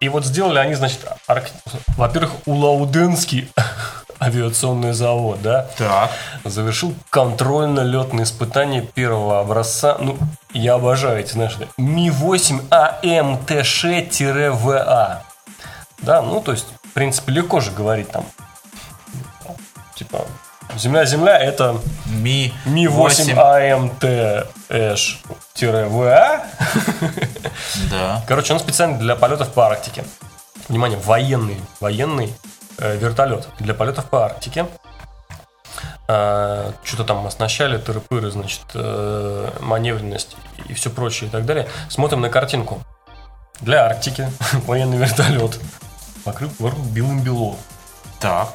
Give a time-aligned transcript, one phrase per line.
[0.00, 1.50] И вот сделали они, значит, арк-
[1.96, 3.50] во-первых, Улаудынский
[4.20, 6.10] авиационный завод, да, Так.
[6.44, 9.96] завершил контрольно-летные испытания первого образца.
[9.98, 10.16] Ну,
[10.52, 12.68] я обожаю эти, знаешь, Ми-8
[14.00, 15.22] АМТШ-ВА.
[16.02, 18.24] Да, ну, то есть, в принципе, легко же говорить там.
[19.96, 20.24] Типа,
[20.76, 23.38] Земля-Земля это Ми Ми-8
[24.70, 26.42] АМТШ-ВА.
[27.90, 28.22] Да.
[28.26, 30.04] Короче, он специально для полетов по Арктике.
[30.68, 32.32] Внимание, военный, военный
[32.78, 34.66] э, вертолет для полетов по Арктике.
[36.06, 41.68] А, что-то там оснащали, тыры-пыры, значит, э, маневренность и все прочее и так далее.
[41.88, 42.82] Смотрим на картинку.
[43.60, 44.30] Для Арктики
[44.66, 45.58] военный вертолет
[46.24, 47.56] покрыт вокруг белым-бело.
[48.20, 48.54] Так.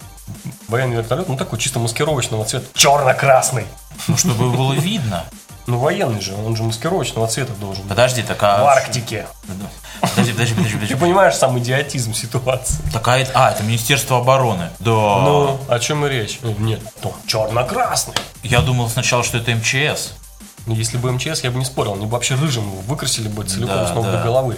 [0.68, 3.66] Военный вертолет, ну такой чисто маскировочного цвета, черно-красный.
[4.08, 5.26] Ну, чтобы было видно.
[5.66, 7.90] Ну военный же, он же маскировочного цвета должен быть.
[7.90, 8.64] Подожди, так а...
[8.64, 9.28] В Арктике.
[10.02, 10.94] Подожди, подожди, подожди, подожди.
[10.94, 12.82] Ты понимаешь сам идиотизм ситуации.
[12.92, 13.26] Такая...
[13.34, 14.70] А, это Министерство обороны.
[14.80, 14.92] Да.
[14.92, 16.40] Ну, о чем и речь?
[16.44, 18.16] Э, Нет, ну, черно-красный.
[18.44, 20.14] Я думал сначала, что это МЧС.
[20.68, 23.76] Если бы МЧС, я бы не спорил, они бы вообще рыжим его выкрасили бы целиком
[23.76, 24.18] Да, с ног да.
[24.18, 24.58] до головы.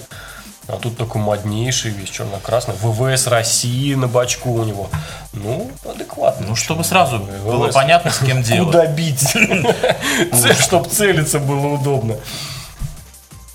[0.67, 2.73] А тут такой моднейший весь черно-красный.
[2.81, 4.89] ВВС России на бачку у него.
[5.33, 6.47] Ну, адекватно.
[6.47, 7.75] Ну, чтобы сразу было ВВС.
[7.75, 8.65] понятно, с кем дело.
[8.65, 9.21] Куда бить?
[10.59, 12.15] Чтобы целиться было удобно.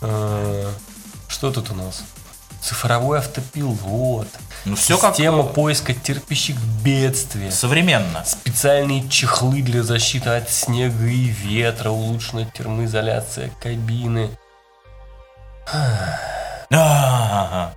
[0.03, 0.71] А,
[1.29, 2.03] Что тут у нас?
[2.63, 4.29] Цифровой автопилот.
[4.67, 7.51] Ну, все как Система поиска терпящих бедствия.
[7.51, 8.23] современно.
[8.25, 14.31] Специальные чехлы для защиты от снега и ветра, улучшенная термоизоляция кабины.
[16.73, 17.73] А,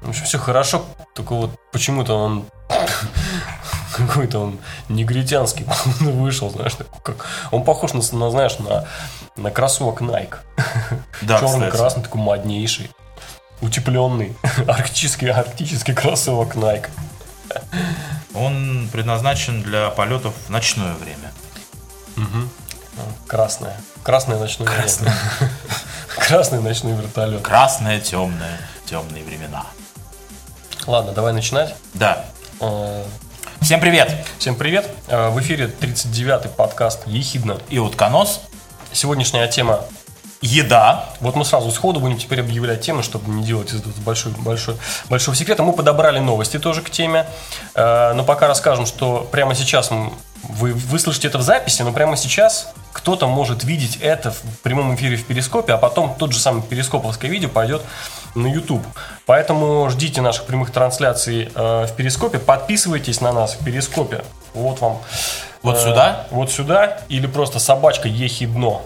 [0.00, 2.44] В общем, все хорошо, только вот почему-то он
[3.96, 4.58] какой-то он
[4.88, 5.66] негритянский
[6.00, 8.86] вышел, знаешь, такой, как он похож на, на, знаешь, на,
[9.36, 10.36] на кроссовок Nike.
[11.22, 12.90] Да, Черный-красный, такой моднейший,
[13.60, 14.36] утепленный,
[14.68, 16.88] арктический, арктический кроссовок Nike.
[18.34, 21.32] Он предназначен для полетов в ночное время.
[23.26, 23.76] Красное.
[24.02, 25.12] Красное ночное Красное.
[25.38, 25.52] время.
[26.20, 27.42] Красный ночной вертолет.
[27.42, 29.64] Красное, темное, темные времена.
[30.86, 31.74] Ладно, давай начинать.
[31.94, 32.24] Да.
[32.60, 33.04] Э,
[33.60, 34.12] Всем привет!
[34.38, 34.86] Всем привет.
[35.08, 37.58] Э, В эфире 39-й подкаст «Ехидна».
[37.70, 38.40] И утконос.
[38.92, 39.80] Сегодняшняя тема
[40.40, 41.06] Еда.
[41.20, 44.76] Вот мы сразу сходу будем теперь объявлять темы, чтобы не делать из этого большой, большой,
[45.08, 45.62] большого секрета.
[45.62, 47.26] Мы подобрали новости тоже к теме.
[47.74, 50.12] Э, Но пока расскажем, что прямо сейчас м-
[50.42, 52.68] вы, вы слышите это в записи, но прямо сейчас
[52.98, 57.30] кто-то может видеть это в прямом эфире в Перископе, а потом тот же самый перископовское
[57.30, 57.82] видео пойдет
[58.34, 58.84] на YouTube.
[59.24, 64.24] Поэтому ждите наших прямых трансляций э, в Перископе, подписывайтесь на нас в Перископе.
[64.52, 64.98] Вот вам.
[65.62, 66.26] Вот э, сюда?
[66.30, 66.98] Вот сюда.
[67.08, 68.80] Или просто собачка ехидно.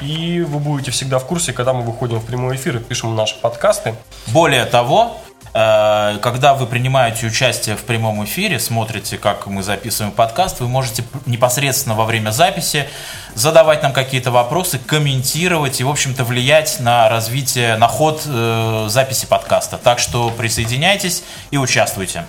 [0.00, 3.36] И вы будете всегда в курсе, когда мы выходим в прямой эфир и пишем наши
[3.40, 3.96] подкасты.
[4.28, 5.16] Более того,
[5.52, 11.94] когда вы принимаете участие в прямом эфире, смотрите, как мы записываем подкаст, вы можете непосредственно
[11.94, 12.88] во время записи
[13.34, 19.26] задавать нам какие-то вопросы, комментировать и, в общем-то, влиять на развитие, на ход э, записи
[19.26, 19.78] подкаста.
[19.78, 22.24] Так что присоединяйтесь и участвуйте.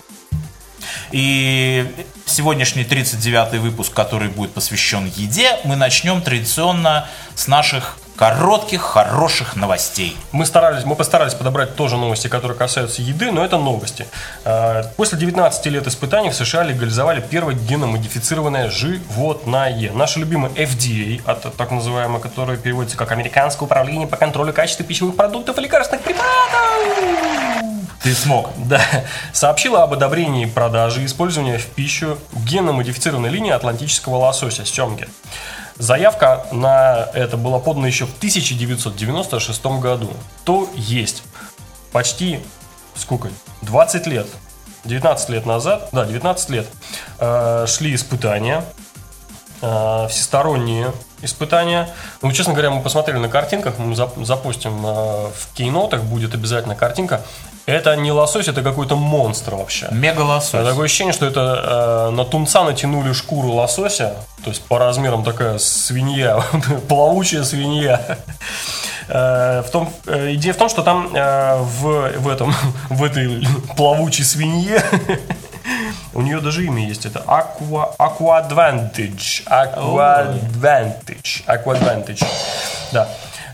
[1.12, 1.92] И
[2.26, 10.18] сегодняшний 39-й выпуск, который будет посвящен еде, мы начнем традиционно с наших коротких, хороших новостей.
[10.34, 14.08] Мы старались, мы постарались подобрать тоже новости, которые касаются еды, но это новости.
[14.44, 19.94] Э, После 19 лет испытаний в США легализовали первое геномодифицированное животное.
[19.94, 25.16] Наше любимое FDA, от, так называемое, которое переводится как Американское управление по контролю качества пищевых
[25.16, 27.70] продуктов и лекарственных препаратов.
[28.04, 28.50] Ты смог.
[28.58, 28.82] Да,
[29.32, 35.08] сообщила об одобрении продажи и использования в пищу генно-модифицированной линии атлантического лосося семги.
[35.80, 40.12] Заявка на это была подана еще в 1996 году.
[40.44, 41.24] То есть
[41.94, 42.42] почти
[42.96, 43.30] сколько?
[43.62, 44.28] 20 лет.
[44.84, 46.68] 19 лет назад, да, 19 лет,
[47.20, 48.64] э, шли испытания,
[49.62, 51.90] э, всесторонние испытания.
[52.22, 56.76] Ну, честно говоря, мы посмотрели на картинках, мы зап- запустим э, в кейнотах, будет обязательно
[56.76, 57.22] картинка.
[57.66, 59.88] Это не лосось, это какой-то монстр вообще.
[59.92, 60.66] Мега лосось.
[60.66, 65.60] Такое ощущение, что это э, на тунца натянули шкуру лосося, то есть по размерам такая
[65.60, 66.44] свинья,
[66.88, 68.18] плавучая свинья.
[69.08, 72.54] Э, в том, э, идея в том, что там э, в, в, этом,
[72.90, 73.46] в этой
[73.76, 74.84] плавучей свинье
[76.14, 77.06] у нее даже имя есть.
[77.06, 79.44] Это Aqua, Aqua Advantage.
[79.46, 81.46] Aqua Advantage.
[81.46, 82.26] Aqua Advantage.
[82.92, 83.08] Да.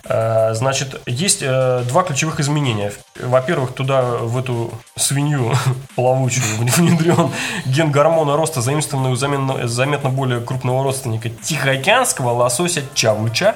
[0.08, 2.94] Э, Значит, есть э, два ключевых изменения.
[3.20, 5.54] Во-первых, туда, в эту свинью
[5.96, 7.32] плавучую, внедрен
[7.66, 13.56] ген гормона роста, заимствованный у заметно, более крупного родственника тихоокеанского лосося чавуча.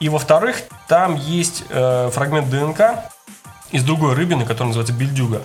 [0.00, 3.04] И во-вторых, там есть э, фрагмент ДНК,
[3.70, 5.42] из другой рыбины, которая называется бельдюга.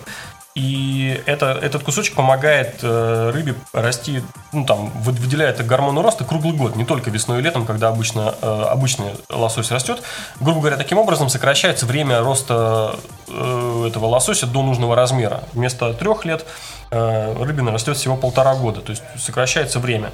[0.56, 4.22] И это, этот кусочек помогает э, рыбе расти,
[4.54, 8.62] ну там, выделяет гормоны роста круглый год, не только весной и летом, когда обычно э,
[8.70, 10.02] обычный лосось растет.
[10.40, 12.96] Грубо говоря, таким образом сокращается время роста
[13.28, 15.42] э, этого лосося до нужного размера.
[15.52, 16.46] Вместо трех лет
[16.90, 20.12] э, рыбина растет всего полтора года, то есть сокращается время.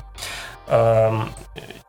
[0.67, 1.21] Э,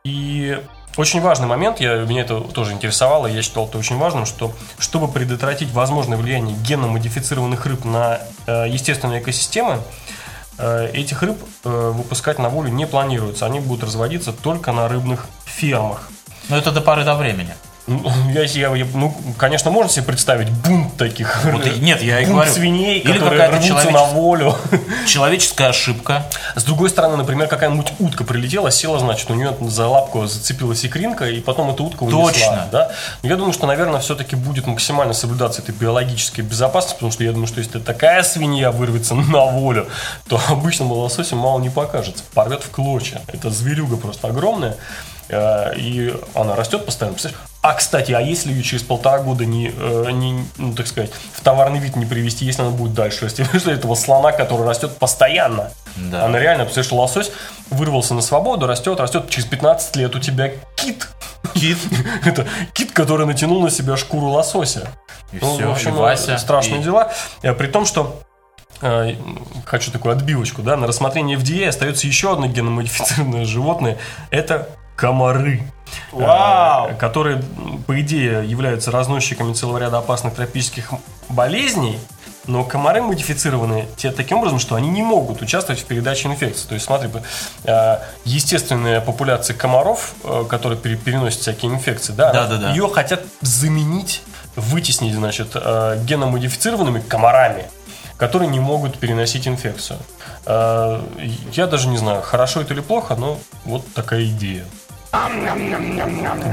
[0.04, 0.62] и
[0.96, 5.08] очень важный момент, я, меня это тоже интересовало, я считал это очень важным, что чтобы
[5.08, 9.80] предотвратить возможное влияние генно-модифицированных рыб на э, естественные экосистемы,
[10.60, 13.46] э, этих рыб э, выпускать на волю не планируется.
[13.46, 16.10] Они будут разводиться только на рыбных фермах.
[16.50, 17.54] Но это до поры до времени.
[17.86, 18.02] Ну,
[18.34, 21.44] я, я, я, ну, конечно, можно себе представить бунт таких.
[21.46, 22.52] Вот, нет, я и бунт говорю.
[22.52, 24.56] свиней, Или которые рвутся человечес- на волю.
[25.08, 26.26] Человеческая ошибка.
[26.56, 31.26] С другой стороны, например, какая-нибудь утка прилетела, села, значит, у нее за лапку зацепилась икринка,
[31.26, 32.32] и потом эта утка унесла.
[32.32, 32.70] Точно.
[32.72, 32.92] Да?
[33.22, 37.32] Но я думаю, что, наверное, все-таки будет максимально соблюдаться эта биологическая безопасность, потому что я
[37.32, 39.88] думаю, что если такая свинья вырвется на волю,
[40.28, 42.24] то обычному лососю мало не покажется.
[42.34, 43.22] Порвет в клочья.
[43.28, 44.78] Это зверюга просто огромная.
[45.30, 47.18] Э, И она растет постоянно.
[47.62, 51.40] А, кстати, а если ее через полтора года не, э, не, ну, так сказать, в
[51.42, 53.44] товарный вид не привести, если она будет дальше расти?
[53.58, 55.72] Что этого слона, который растет постоянно?
[55.96, 56.26] Да.
[56.26, 57.32] Она реально, представляешь, лосось
[57.70, 61.08] вырвался на свободу, растет, растет, через 15 лет у тебя кит.
[61.54, 61.78] Кит.
[62.26, 64.90] Это кит, который натянул на себя шкуру лосося.
[65.32, 66.38] И Ну, все, в общем, и Вася.
[66.38, 67.12] страшные и- дела.
[67.42, 68.20] Э, При том, что
[68.82, 69.16] э,
[69.66, 73.98] хочу такую отбивочку, да, на рассмотрение FDA остается еще одно геномодифицированное животное.
[74.30, 75.62] Это комары.
[76.12, 76.90] Вау!
[76.90, 80.92] Э, Которые, м, по идее, являются разносчиками целого ряда опасных тропических
[81.30, 82.00] болезней,
[82.46, 86.68] но комары модифицированы те, таким образом, что они не могут участвовать в передаче инфекции.
[86.68, 87.10] То есть, смотри,
[87.64, 92.72] э, естественная популяция комаров, э, которые пере- переносят всякие инфекции, да, Да-да-да.
[92.72, 94.22] ее хотят заменить,
[94.56, 97.66] вытеснить, значит, геномодифицированными комарами,
[98.18, 100.00] которые не могут переносить инфекцию.
[100.46, 104.66] Я даже не знаю, хорошо это или плохо, но вот такая идея.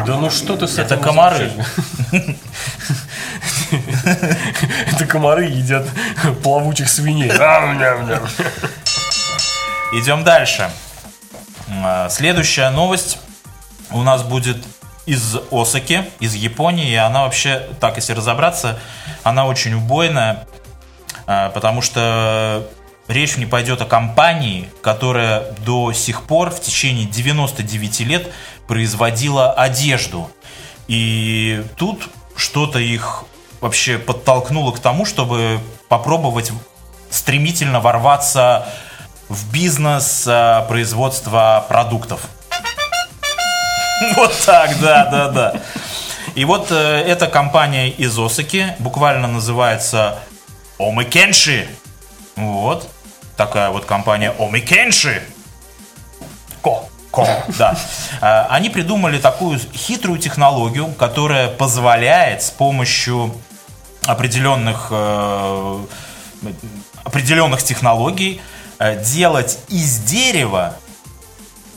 [0.06, 1.50] Да ну что ты с Это комары.
[4.92, 5.86] Это комары едят
[6.42, 7.30] плавучих свиней.
[9.92, 10.70] Идем дальше.
[11.82, 13.18] А, Следующая новость
[13.90, 14.58] у нас будет
[15.06, 16.90] из Осаки, из Японии.
[16.90, 18.78] И она вообще, так если разобраться,
[19.22, 20.46] она очень убойная,
[21.26, 22.68] а, потому что
[23.10, 28.32] речь не пойдет о компании, которая до сих пор в течение 99 лет
[28.66, 30.30] производила одежду.
[30.88, 33.24] И тут что-то их
[33.60, 36.52] вообще подтолкнуло к тому, чтобы попробовать
[37.10, 38.66] стремительно ворваться
[39.28, 42.22] в бизнес э, производства продуктов.
[44.16, 45.60] Вот так, да, да, да.
[46.34, 50.18] И вот э, эта компания из Осаки буквально называется
[50.78, 51.68] Омикенши.
[52.36, 52.88] Вот.
[53.40, 55.22] Такая вот компания Омикенши.
[56.62, 56.84] Ко.
[57.10, 57.42] Ко.
[57.58, 57.74] Да.
[58.20, 63.34] Э, Они придумали такую хитрую технологию, которая позволяет с помощью
[64.02, 65.84] определенных э,
[67.02, 68.42] определенных технологий
[68.78, 70.74] э, делать из дерева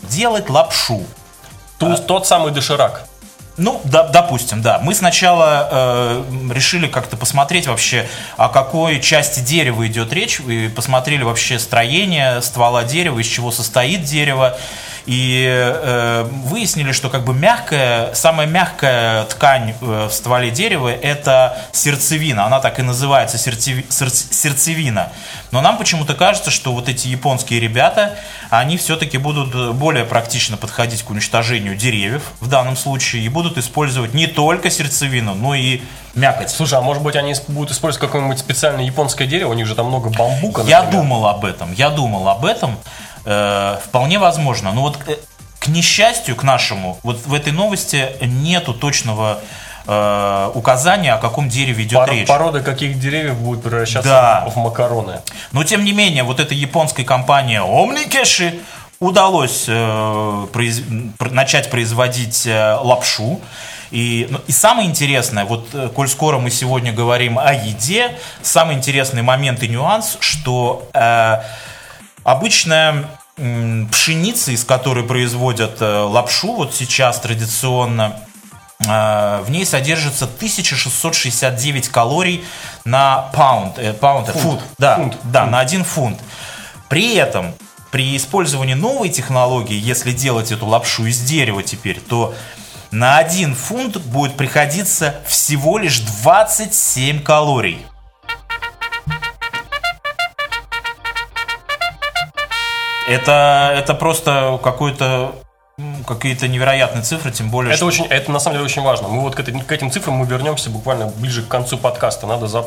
[0.02, 1.06] делать лапшу.
[1.78, 3.08] Ту- Тот самый доширак.
[3.56, 4.80] Ну, да, допустим, да.
[4.80, 11.22] Мы сначала э, решили как-то посмотреть вообще, о какой части дерева идет речь, и посмотрели
[11.22, 14.58] вообще строение ствола дерева, из чего состоит дерево,
[15.06, 21.58] и э, выяснили, что как бы мягкая, самая мягкая ткань э, в стволе дерева это
[21.72, 25.12] сердцевина, она так и называется сердцеви- сердц- сердцевина.
[25.52, 28.16] Но нам почему-то кажется, что вот эти японские ребята,
[28.50, 34.14] они все-таки будут более практично подходить к уничтожению деревьев в данном случае и будут использовать
[34.14, 35.82] не только сердцевину, но и
[36.16, 36.50] мякоть.
[36.50, 39.50] Слушай, а может быть они будут использовать какое-нибудь специальное японское дерево?
[39.52, 41.04] У них же там много бамбука, Я например.
[41.04, 42.78] думал об этом, я думал об этом.
[43.26, 44.72] Э, вполне возможно.
[44.74, 45.16] Но вот э,
[45.60, 49.40] к несчастью, к нашему, вот в этой новости нету точного
[49.88, 52.28] э, указания, о каком дереве идет Пор- речь.
[52.28, 54.50] Порода каких деревьев будет превращаться Да.
[54.50, 55.22] в макароны?
[55.54, 58.62] Но тем не менее, вот этой японской компании Omnikeshi
[59.00, 59.74] удалось э,
[60.52, 63.40] произ- пр- начать производить э, лапшу.
[63.92, 68.76] И, ну, и самое интересное, вот э, коль скоро мы сегодня говорим о еде, самый
[68.76, 71.42] интересный момент и нюанс, что э,
[72.24, 78.20] обычная пшеница, из которой производят э, лапшу, вот сейчас традиционно,
[78.80, 82.44] э, в ней содержится 1669 калорий
[82.86, 85.18] на паунд, э, паунд, э, фунт, да, Фунт.
[85.24, 86.20] да, на один фунт.
[86.90, 87.56] При этом,
[87.92, 92.36] при использовании новой технологии, если делать эту лапшу из дерева теперь, то
[92.92, 97.84] на один фунт будет приходиться всего лишь 27 калорий.
[103.08, 105.36] Это, это просто какой-то
[106.08, 109.08] какие-то невероятные цифры, тем более, Это что- очень, это на самом деле очень важно.
[109.08, 112.28] Мы вот к, этой- к этим цифрам мы вернемся буквально ближе к концу подкаста.
[112.28, 112.66] Надо за-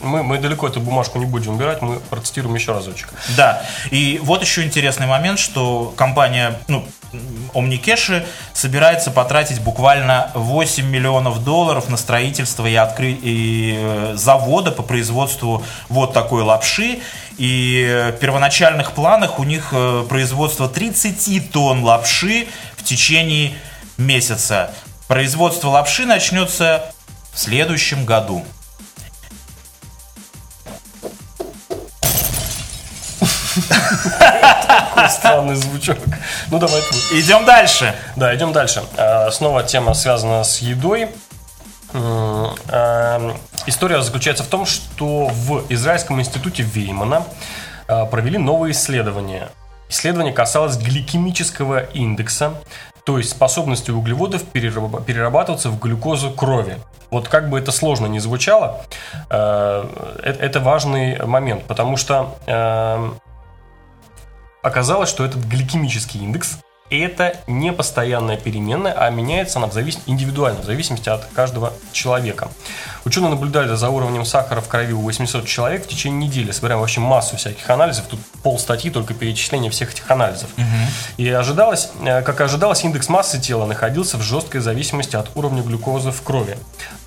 [0.00, 3.10] мы, мы далеко эту бумажку не будем убирать, мы протестируем еще разочек.
[3.36, 6.84] Да, и вот еще интересный момент, что компания, ну,
[7.54, 13.12] Omnikeshi собирается потратить буквально 8 миллионов долларов на строительство и, откры...
[13.12, 16.98] и э, завода по производству вот такой лапши.
[17.38, 23.54] И э, в первоначальных планах у них э, производство 30 тонн лапши в течение
[23.96, 24.74] месяца.
[25.06, 26.92] Производство лапши начнется
[27.32, 28.44] в следующем году.
[34.66, 35.98] Такой странный звучок.
[36.50, 36.80] Ну, давай.
[37.12, 37.94] Идем дальше.
[38.16, 38.82] Да, идем дальше.
[38.96, 41.08] А, Снова тема связана с едой.
[41.92, 43.34] М, а,
[43.66, 47.24] История заключается в том, что в Израильском институте Веймана
[47.86, 49.48] а, провели новые исследования.
[49.90, 52.54] Исследование касалось гликемического индекса,
[53.04, 56.76] то есть способности углеводов перераб- перерабатываться в глюкозу крови.
[57.10, 58.82] Вот как бы это сложно ни звучало,
[59.30, 59.84] э,
[60.22, 63.10] э, это важный момент, потому что э,
[64.62, 66.58] оказалось, что этот гликемический индекс
[66.96, 69.98] это не постоянная переменная, а меняется она в завис...
[70.06, 72.48] индивидуально, в зависимости от каждого человека.
[73.04, 77.00] Ученые наблюдали за уровнем сахара в крови у 800 человек в течение недели, собираем вообще
[77.00, 80.48] массу всяких анализов, тут пол статьи только перечисление всех этих анализов.
[81.16, 85.62] И ожидалось, э, как и ожидалось, индекс массы тела находился в жесткой зависимости от уровня
[85.62, 86.56] глюкозы в крови.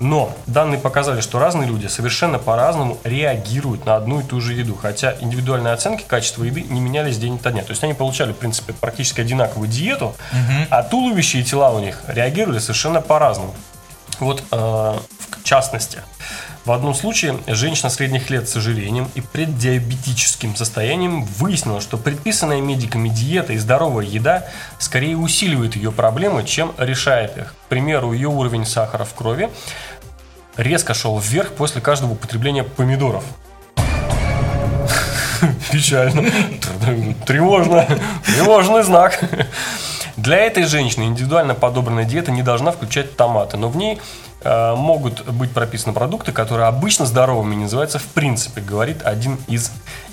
[0.00, 4.76] Но данные показали, что разные люди совершенно по-разному реагируют на одну и ту же еду,
[4.80, 7.62] хотя индивидуальные оценки качества еды не менялись день ото дня.
[7.62, 10.14] То есть они получали, в принципе, практически одинаковую диету,
[10.70, 13.54] а туловище и тела у них реагировали совершенно по-разному.
[14.20, 15.98] Вот, э, в частности,
[16.64, 23.08] в одном случае женщина средних лет с ожирением и преддиабетическим состоянием выяснила, что предписанная медиками
[23.08, 24.44] диета и здоровая еда
[24.78, 27.54] скорее усиливает ее проблемы, чем решает их.
[27.66, 29.50] К примеру, ее уровень сахара в крови
[30.56, 33.24] резко шел вверх после каждого употребления помидоров.
[35.72, 36.30] Печально.
[37.26, 37.86] Тревожно.
[38.24, 39.20] Тревожный знак.
[40.16, 43.98] Для этой женщины индивидуально подобранная диета не должна включать томаты, но в ней
[44.42, 49.72] э, могут быть прописаны продукты, которые обычно здоровыми не называются в принципе, говорит один из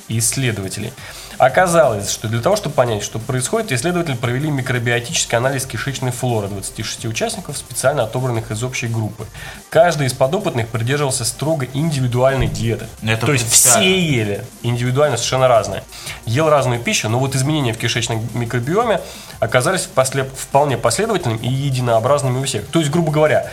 [0.09, 0.93] исследователей.
[1.37, 7.05] Оказалось, что для того, чтобы понять, что происходит, исследователи провели микробиотический анализ кишечной флоры 26
[7.05, 9.25] участников, специально отобранных из общей группы.
[9.69, 12.87] Каждый из подопытных придерживался строго индивидуальной диеты.
[13.01, 15.83] Это То есть все ели индивидуально совершенно разные.
[16.25, 18.99] Ел разную пищу, но вот изменения в кишечном микробиоме
[19.39, 22.67] оказались после- вполне последовательными и единообразными у всех.
[22.67, 23.49] То есть, грубо говоря,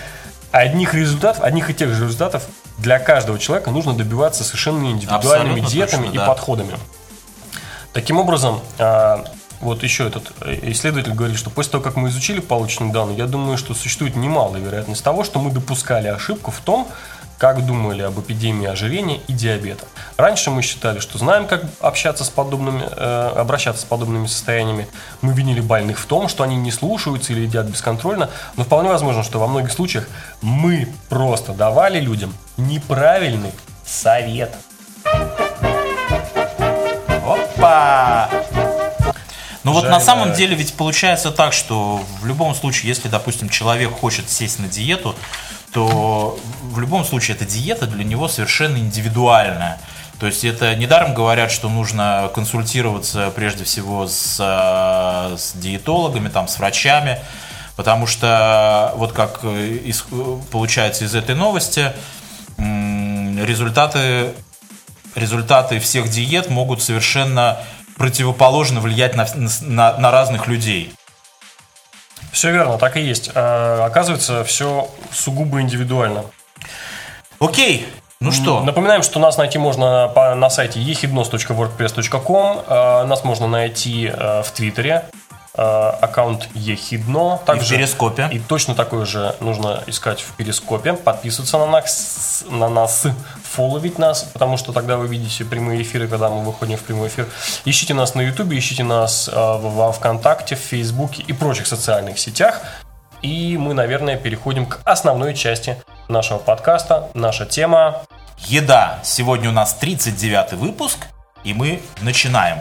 [0.50, 2.44] одних результатов, одних и тех же результатов
[2.78, 6.26] для каждого человека нужно добиваться совершенно индивидуальными Абсолютно диетами точно, и да.
[6.26, 6.78] подходами.
[7.92, 9.24] Таким образом, а,
[9.60, 13.26] вот еще этот э, исследователь говорит, что после того, как мы изучили полученные данные, я
[13.26, 16.88] думаю, что существует немалая вероятность того, что мы допускали ошибку в том,
[17.38, 19.84] как думали об эпидемии ожирения и диабета.
[20.16, 24.88] Раньше мы считали, что знаем, как общаться с подобными, э, обращаться с подобными состояниями.
[25.20, 29.22] Мы винили больных в том, что они не слушаются или едят бесконтрольно, но вполне возможно,
[29.22, 30.08] что во многих случаях
[30.40, 33.52] мы просто давали людям неправильный
[33.84, 34.54] совет.
[37.24, 38.30] Опа!
[39.66, 43.90] Ну вот на самом деле ведь получается так, что в любом случае, если, допустим, человек
[43.90, 45.16] хочет сесть на диету,
[45.76, 49.78] то в любом случае эта диета для него совершенно индивидуальная.
[50.18, 56.48] То есть это недаром говорят, что нужно консультироваться прежде всего с, э, с диетологами, там,
[56.48, 57.18] с врачами,
[57.76, 61.92] потому что вот как э, из- э, получается из этой новости,
[62.56, 64.32] результаты
[65.14, 67.58] результаты всех диет могут совершенно
[67.98, 69.26] противоположно влиять на,
[69.60, 70.94] на, на разных людей.
[72.36, 73.30] Все верно, так и есть.
[73.34, 76.22] Э, Оказывается, все сугубо индивидуально.
[77.38, 77.88] Окей,
[78.20, 82.64] ну что, Напоминаем, что нас найти можно по- на сайте ehidnos.wordpress.com.
[82.68, 85.04] Э, Нас можно найти э, в Твиттере.
[85.54, 85.62] э,
[86.02, 87.40] Аккаунт ехидно.
[87.54, 88.28] И в Перископе.
[88.30, 90.92] И точно такой же нужно искать в Перископе.
[90.92, 93.06] Подписываться на нас, на нас,
[93.56, 97.26] фолловить нас, потому что тогда вы видите прямые эфиры, когда мы выходим в прямой эфир.
[97.64, 102.60] Ищите нас на Ютубе, ищите нас э, во ВКонтакте, в Фейсбуке и прочих социальных сетях.
[103.22, 107.08] И мы, наверное, переходим к основной части нашего подкаста.
[107.14, 108.02] Наша тема
[108.40, 108.98] еда.
[109.02, 110.98] Сегодня у нас 39 выпуск,
[111.42, 112.58] и мы начинаем.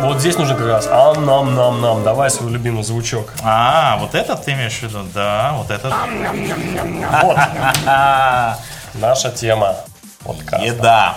[0.00, 3.32] Вот здесь нужно как раз ам нам нам нам Давай свой любимый звучок.
[3.42, 5.04] А, вот этот ты имеешь в виду?
[5.14, 5.92] Да, вот этот.
[7.22, 7.36] Вот
[9.00, 9.76] наша тема
[10.24, 10.64] подкаста.
[10.66, 11.16] Еда.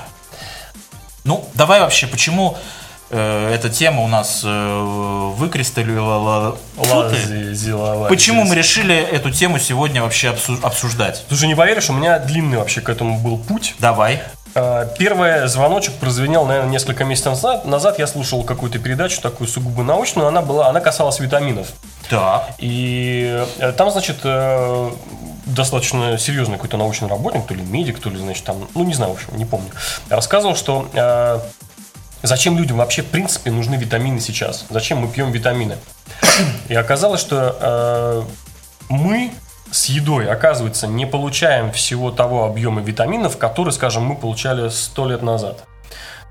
[1.26, 2.58] Ну, давай вообще, почему
[3.10, 5.34] э, эта тема у нас э.
[6.78, 11.26] Лазила, Почему мы решили эту тему сегодня вообще обсу- обсуждать?
[11.28, 13.76] Ты же не поверишь, у меня длинный вообще к этому был путь.
[13.80, 14.24] Давай.
[14.56, 17.66] А, Первый звоночек прозвенел, наверное, несколько месяцев назад.
[17.66, 20.28] Назад я слушал какую-то передачу, такую сугубо научную.
[20.28, 21.68] Она была, она касалась витаминов.
[22.10, 22.50] Так.
[22.58, 24.92] И э, там, значит, э,
[25.46, 29.14] достаточно серьезный какой-то научный работник, то ли медик, то ли, значит, там, ну, не знаю,
[29.14, 29.70] в общем, не помню,
[30.10, 31.40] рассказывал, что э,
[32.24, 34.66] зачем людям вообще, в принципе, нужны витамины сейчас?
[34.70, 35.78] Зачем мы пьем витамины?
[36.68, 38.24] И оказалось, что э,
[38.90, 39.32] мы
[39.72, 45.22] с едой, оказывается, не получаем всего того объема витаминов, который, скажем, мы получали 100 лет
[45.22, 45.64] назад.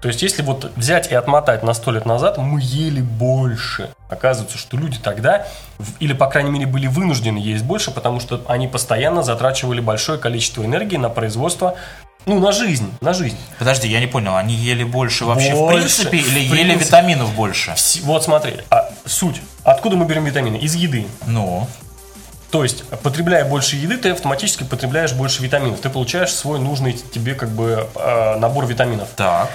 [0.01, 3.91] То есть, если вот взять и отмотать на 100 лет назад, мы ели больше.
[4.09, 5.47] Оказывается, что люди тогда,
[5.79, 10.17] в- или, по крайней мере, были вынуждены есть больше, потому что они постоянно затрачивали большое
[10.19, 11.75] количество энергии на производство,
[12.27, 13.37] ну, на жизнь, на жизнь.
[13.59, 16.85] Подожди, я не понял, они ели больше вообще в Больше, принципе или в ели принципе.
[16.85, 17.75] витаминов больше?
[18.05, 19.41] Вот смотри, а суть.
[19.65, 20.57] Откуда мы берем витамины?
[20.59, 21.07] Из еды.
[21.27, 21.67] Ну,
[22.51, 25.81] То есть, потребляя больше еды, ты автоматически потребляешь больше витаминов.
[25.81, 29.09] Ты получаешь свой нужный тебе как бы э, набор витаминов.
[29.17, 29.51] так,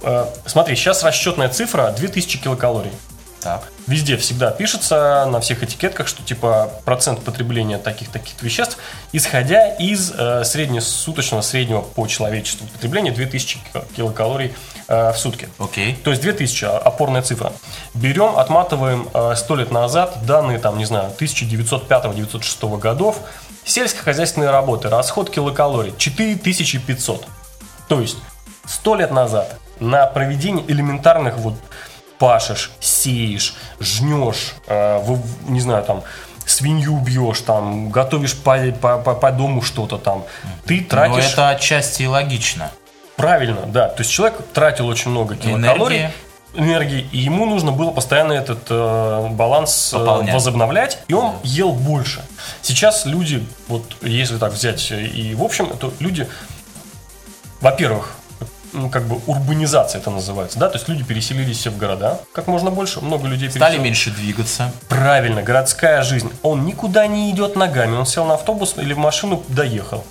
[0.00, 2.92] Э, смотри, сейчас расчетная цифра 2000 килокалорий.
[3.40, 3.68] Так.
[3.86, 8.78] Везде всегда пишется на всех этикетках, что типа процент потребления таких-таких веществ,
[9.12, 14.54] исходя из э, среднесуточного, среднего по человечеству потребления 2000 ки- килокалорий
[14.88, 15.48] э, в сутки.
[15.58, 15.96] Окей.
[16.04, 17.52] То есть 2000– опорная цифра.
[17.94, 23.20] Берем, отматываем э, 100 лет назад данные, там, не знаю, 1905-1906 годов,
[23.64, 27.26] сельскохозяйственные работы, расход килокалорий 4500.
[27.88, 28.18] То есть
[28.66, 31.54] 100 лет назад на проведение элементарных вот
[32.18, 36.02] пашешь, сеешь, жнешь, э, вы- не знаю, там,
[36.46, 40.24] свинью бьешь, там, готовишь по, по, по- по дому что-то там,
[40.66, 41.14] ты Но тратишь...
[41.24, 42.70] Ну, это отчасти и логично.
[43.16, 43.88] Правильно, да.
[43.88, 46.12] То есть человек тратил очень много килокалорий, Энергии.
[46.54, 50.34] энергии, и ему нужно было постоянно этот э, баланс э, Пополнять.
[50.34, 52.22] возобновлять, и он ел больше.
[52.62, 56.28] Сейчас люди, вот если так взять, э, и в общем, то люди,
[57.60, 58.14] во-первых,
[58.72, 62.46] ну, как бы урбанизация это называется, да, то есть люди переселились все в города, как
[62.46, 63.84] можно больше, много людей Стали переселилось.
[63.84, 64.72] меньше двигаться.
[64.88, 66.30] Правильно, городская жизнь.
[66.42, 67.96] Он никуда не идет ногами.
[67.96, 70.04] Он сел на автобус или в машину, доехал.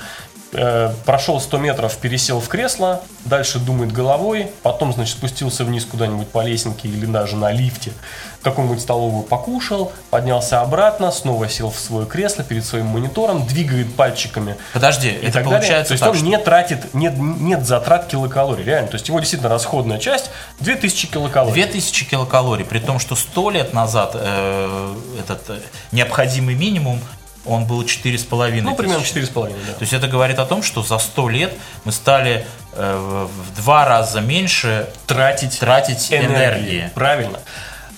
[0.53, 6.29] Э, прошел 100 метров, пересел в кресло, дальше думает головой, потом, значит, спустился вниз куда-нибудь
[6.29, 7.91] по лесенке или даже на лифте,
[8.39, 13.93] в какую-нибудь столовую покушал, поднялся обратно, снова сел в свое кресло перед своим монитором, двигает
[13.95, 15.59] пальчиками Подожди, и это так далее.
[15.59, 18.87] получается То есть так, он что- не тратит, нет, нет затрат килокалорий, реально.
[18.87, 20.29] То есть его действительно расходная часть
[20.61, 21.61] 2000 килокалорий.
[21.61, 25.59] 2000 килокалорий, при том, что 100 лет назад э, этот э,
[25.91, 27.01] необходимый минимум,
[27.47, 29.17] он был 4,5 Ну, примерно тысячи.
[29.19, 29.73] 4,5, да.
[29.73, 31.53] То есть это говорит о том, что за 100 лет
[31.85, 36.91] мы стали э, в два раза меньше тратить тратить энергии.
[36.93, 37.39] Правильно.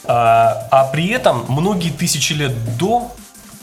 [0.05, 3.11] А, а при этом многие тысячи лет до...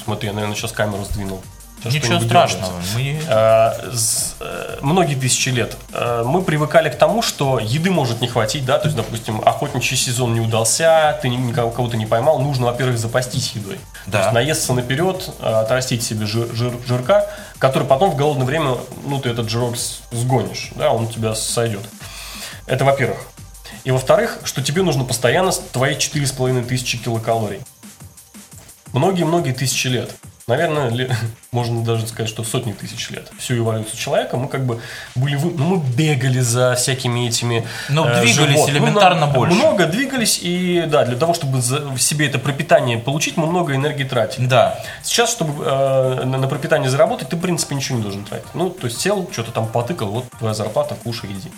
[0.04, 1.42] Смотри, я, наверное, сейчас камеру сдвинул.
[1.90, 2.72] Сейчас Ничего что-нибудь страшного.
[2.94, 3.20] Мы...
[3.28, 8.28] А, с- э, многие тысячи лет э, мы привыкали к тому, что еды может не
[8.28, 12.38] хватить, да, то есть, допустим, охотничий сезон не удался, ты ни- никого кого-то не поймал,
[12.38, 13.78] нужно, во-первых, запастись едой.
[14.06, 14.18] Да.
[14.18, 17.26] То есть наесться наперед, э, отрастить себе жир- жир- жирка,
[17.58, 19.76] который потом в голодное время, ну, ты этот жирок
[20.12, 21.82] сгонишь, да, он у тебя сойдет.
[22.66, 23.18] Это во-первых.
[23.84, 27.60] И во-вторых, что тебе нужно постоянно твои 4,5 тысячи килокалорий.
[28.92, 30.10] Многие-многие тысячи лет.
[30.46, 30.90] Наверное,
[31.56, 33.30] можно даже сказать, что сотни тысяч лет.
[33.38, 34.80] Всю эволюцию человека мы как бы
[35.14, 35.36] были...
[35.36, 37.66] вы- Ну, мы бегали за всякими этими...
[37.88, 39.54] Ну, э, двигались живот- элементарно ну, больше.
[39.56, 43.74] Много двигались, и да, для того, чтобы за- в себе это пропитание получить, мы много
[43.74, 44.46] энергии тратили.
[44.46, 44.78] Да.
[45.02, 48.54] Сейчас, чтобы э, на, на пропитание заработать, ты, в принципе, ничего не должен тратить.
[48.54, 51.50] Ну, то есть сел, что-то там потыкал, вот твоя зарплата, кушай, иди.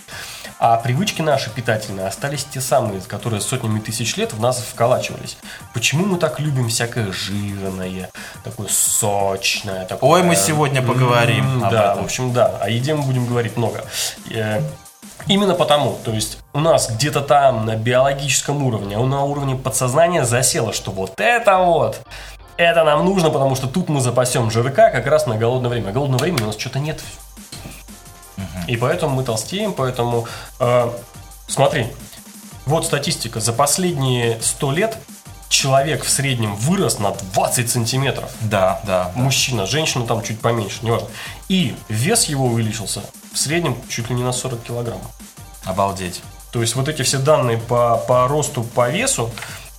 [0.60, 5.36] А привычки наши питательные остались те самые, которые сотнями тысяч лет в нас вколачивались.
[5.72, 8.10] Почему мы так любим всякое жирное,
[8.44, 9.84] такое сочное?
[9.88, 10.10] Такое...
[10.10, 12.02] Ой, мы сегодня поговорим М, об Да, этом.
[12.02, 12.58] в общем, да.
[12.60, 13.84] О еде мы будем говорить много.
[14.30, 14.60] Э,
[15.26, 20.72] Именно потому, то есть у нас где-то там на биологическом уровне, на уровне подсознания засело,
[20.72, 22.00] что вот это вот,
[22.56, 25.88] это нам нужно, потому что тут мы запасем жирка как раз на голодное время.
[25.90, 27.00] А голодного времени у нас что-то нет.
[28.66, 30.26] И поэтому мы толстеем, поэтому...
[30.60, 30.90] э,
[31.46, 31.88] смотри,
[32.64, 33.40] вот статистика.
[33.40, 34.98] За последние 100 лет
[35.48, 38.30] человек в среднем вырос на 20 сантиметров.
[38.40, 39.12] Да, да.
[39.14, 41.08] Мужчина, женщина там чуть поменьше, неважно.
[41.48, 45.00] И вес его увеличился в среднем чуть ли не на 40 килограмм.
[45.64, 46.22] Обалдеть.
[46.52, 49.30] То есть вот эти все данные по, по росту, по весу,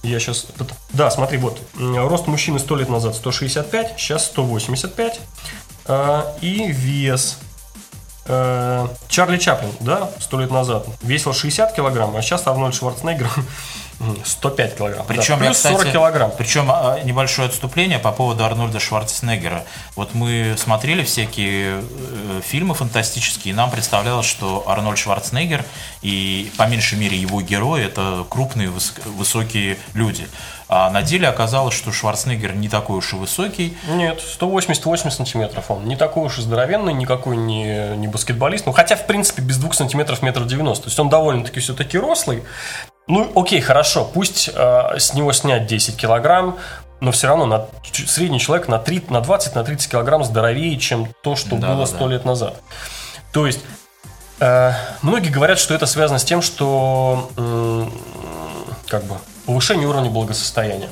[0.03, 0.47] я сейчас...
[0.93, 1.61] Да, смотри, вот.
[1.75, 5.19] Рост мужчины 100 лет назад 165, сейчас 185.
[5.85, 7.37] А, И вес
[8.25, 13.29] э, Чарли Чаплин, да, сто лет назад весил 60 килограмм, а сейчас Арнольд Шварценеггер
[14.23, 15.05] 105 килограмм.
[15.07, 16.31] Причем, да, плюс я, кстати, 40 килограмм.
[16.37, 19.65] Причем а, небольшое отступление по поводу Арнольда Шварценеггера.
[19.95, 25.65] Вот мы смотрели всякие э, фильмы фантастические, и нам представлялось, что Арнольд Шварценеггер
[26.01, 30.27] и, по меньшей мере, его герои– это крупные, выс- высокие люди.
[30.71, 33.75] А на деле оказалось, что Шварценеггер не такой уж и высокий.
[33.89, 35.85] Нет, 188 сантиметров он.
[35.85, 38.67] Не такой уж и здоровенный, никакой не, не баскетболист.
[38.67, 40.83] Ну, хотя, в принципе, без двух сантиметров метр девяносто.
[40.83, 42.43] То есть он довольно-таки все-таки рослый.
[43.09, 46.57] Ну, окей, хорошо, пусть э, с него снять 10 килограмм,
[47.01, 47.65] но все равно на,
[48.07, 51.79] средний человек на, 3, на 20, на 30 килограмм здоровее, чем то, что Да, было
[51.79, 52.05] да, 100 да.
[52.05, 52.61] лет назад.
[53.33, 53.61] То есть,
[54.39, 57.91] э, многие говорят, что это связано с тем, что м,
[58.87, 59.15] как бы
[59.47, 60.89] повышение уровня благосостояния.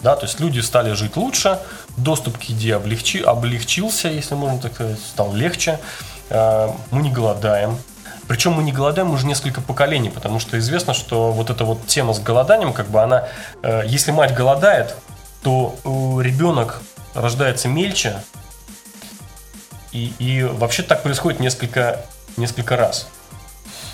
[0.00, 1.60] Да, то есть люди стали жить лучше,
[1.96, 5.78] доступ к еде облегчи, облегчился, если можно так сказать, стал легче.
[6.28, 7.78] Э, Мы не голодаем.
[8.28, 12.14] Причем мы не голодаем уже несколько поколений, потому что известно, что вот эта вот тема
[12.14, 13.24] с голоданием, как бы она,
[13.62, 14.96] э, если мать голодает,
[15.42, 15.88] то э,
[16.22, 16.80] ребенок
[17.14, 18.22] рождается мельче,
[19.92, 22.00] и, и вообще так происходит несколько,
[22.36, 23.08] несколько раз.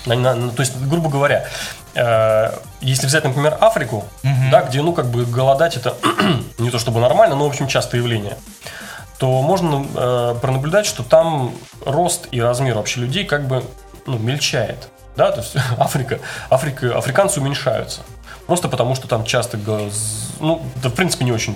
[0.05, 1.45] На- на- на- то есть, грубо говоря,
[1.95, 4.05] э, если взять, например, Африку,
[4.51, 5.95] да, где, ну, как бы голодать это
[6.57, 8.37] не то чтобы нормально, но, в общем, частое явление,
[9.17, 11.53] то можно э, пронаблюдать, что там
[11.85, 13.65] рост и размер вообще людей как бы
[14.09, 14.89] ну, мельчает.
[15.15, 16.19] Да, то есть Африка,
[16.49, 18.01] Африка, африканцы уменьшаются.
[18.47, 19.59] Просто потому, что там часто,
[20.39, 21.55] ну, да, в принципе, не очень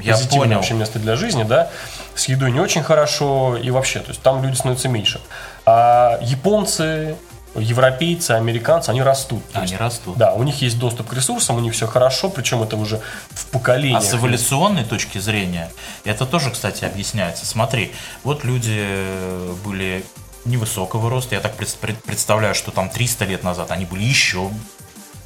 [0.00, 0.56] Я позитивное понял.
[0.56, 1.68] вообще место для жизни, да,
[2.14, 5.20] с едой не очень хорошо и вообще, то есть там люди становятся меньше.
[5.66, 7.16] А японцы,
[7.54, 9.42] европейцы, американцы, они растут.
[9.52, 10.16] Они есть, растут.
[10.16, 13.46] Да, у них есть доступ к ресурсам, у них все хорошо, причем это уже в
[13.46, 14.02] поколениях.
[14.02, 15.70] А с эволюционной точки зрения,
[16.04, 17.44] это тоже, кстати, объясняется.
[17.44, 17.92] Смотри,
[18.22, 20.04] вот люди э, были
[20.44, 24.50] невысокого роста, я так пред- пред- представляю, что там 300 лет назад они были еще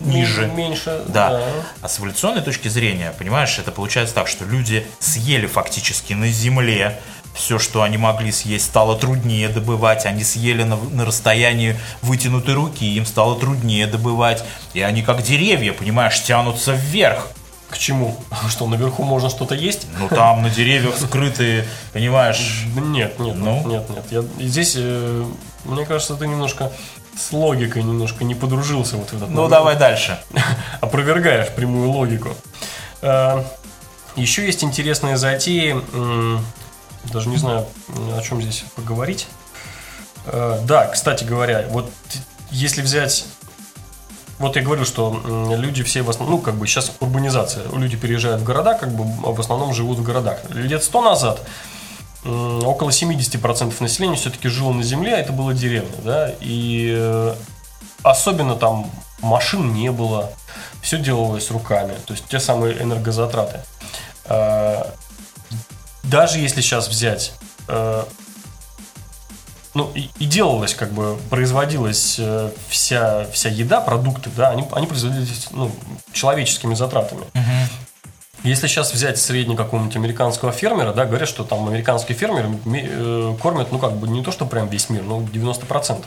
[0.00, 0.46] ниже.
[0.46, 1.42] Меньше, Да.
[1.82, 7.00] А с эволюционной точки зрения, понимаешь, это получается так, что люди съели фактически на земле
[7.34, 10.06] все, что они могли съесть, стало труднее добывать.
[10.06, 14.42] Они съели на, на расстоянии вытянутой руки, им стало труднее добывать.
[14.74, 17.28] И они как деревья, понимаешь, тянутся вверх.
[17.70, 18.16] К чему?
[18.48, 19.86] Что, наверху можно что-то есть?
[19.98, 23.66] Ну там на деревьях скрытые, понимаешь, Нет, нет, Ну?
[23.66, 24.04] нет, нет.
[24.10, 25.24] Я, здесь, э,
[25.64, 26.72] мне кажется, ты немножко
[27.18, 29.50] с логикой немножко не подружился вот в этот ну момент.
[29.50, 30.18] давай дальше.
[30.80, 32.30] Опровергаешь прямую логику.
[33.02, 33.42] Э,
[34.16, 35.72] Еще есть интересные затеи.
[35.92, 36.44] м,
[37.12, 37.66] Даже не знаю,
[38.16, 39.26] о чем здесь поговорить.
[40.26, 41.90] Э, Да, кстати говоря, вот
[42.50, 43.24] если взять...
[44.38, 45.20] Вот я говорю, что
[45.56, 47.64] люди все в основном, ну, как бы сейчас урбанизация.
[47.72, 50.38] Люди переезжают в города, как бы а в основном живут в городах.
[50.50, 51.40] Лет сто назад
[52.24, 57.34] около 70% населения все-таки жило на земле, а это была деревня, да, и э,
[58.02, 60.30] особенно там машин не было,
[60.82, 63.60] все делалось руками, то есть те самые энергозатраты.
[64.24, 64.84] Э,
[66.02, 67.32] Даже если сейчас взять,
[67.68, 68.04] э,
[69.78, 74.88] ну и, и делалось как бы, производилась э, вся, вся еда, продукты, да, они, они
[74.88, 75.70] производились ну,
[76.12, 77.22] человеческими затратами.
[78.42, 83.36] Если сейчас взять средний какого-нибудь американского фермера, да, говорят, что там американские фермеры ми- э,
[83.40, 86.04] кормят, ну, как бы не то, что прям весь мир, но 90%.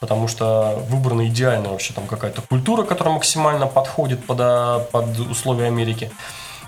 [0.00, 5.66] Потому что выбрана идеальная вообще там какая-то культура, которая максимально подходит под, а, под условия
[5.66, 6.10] Америки.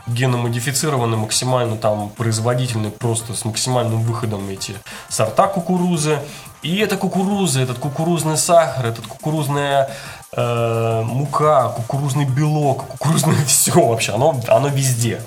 [0.07, 4.75] Геномодифицированы максимально там производительны просто с максимальным выходом эти
[5.09, 6.19] сорта кукурузы.
[6.63, 9.91] И эта кукуруза, этот кукурузный сахар, этот кукурузная
[10.33, 15.23] э, мука, кукурузный белок, кукурузное все вообще, оно, оно везде.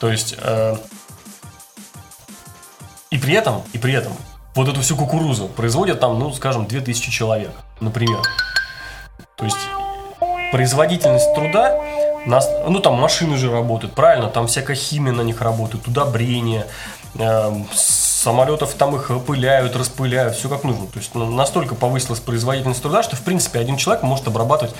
[0.00, 0.76] То есть э,
[3.10, 4.12] и при этом, и при этом
[4.54, 8.20] вот эту всю кукурузу производят там, ну, скажем, 2000 человек, например.
[9.36, 9.56] То есть
[10.50, 11.78] производительность труда,
[12.28, 16.66] нас, ну, там машины же работают, правильно, там всякая химия на них работает, удобрения,
[17.14, 20.86] э, самолетов там их опыляют, распыляют, все как нужно.
[20.86, 24.74] То есть ну, настолько повысилась производительность труда, что, в принципе, один человек может обрабатывать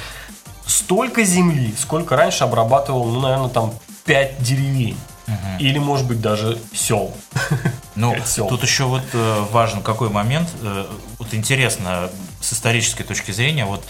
[0.67, 3.73] столько земли, сколько раньше обрабатывал, ну, наверное, там
[4.05, 4.99] 5 деревень.
[5.59, 7.13] Или, может быть, даже сел.
[7.95, 8.49] Ну, сел.
[8.49, 10.49] тут еще вот э, важен какой момент.
[10.63, 10.87] э,
[11.19, 12.09] вот интересно,
[12.41, 13.85] с исторической точки зрения, вот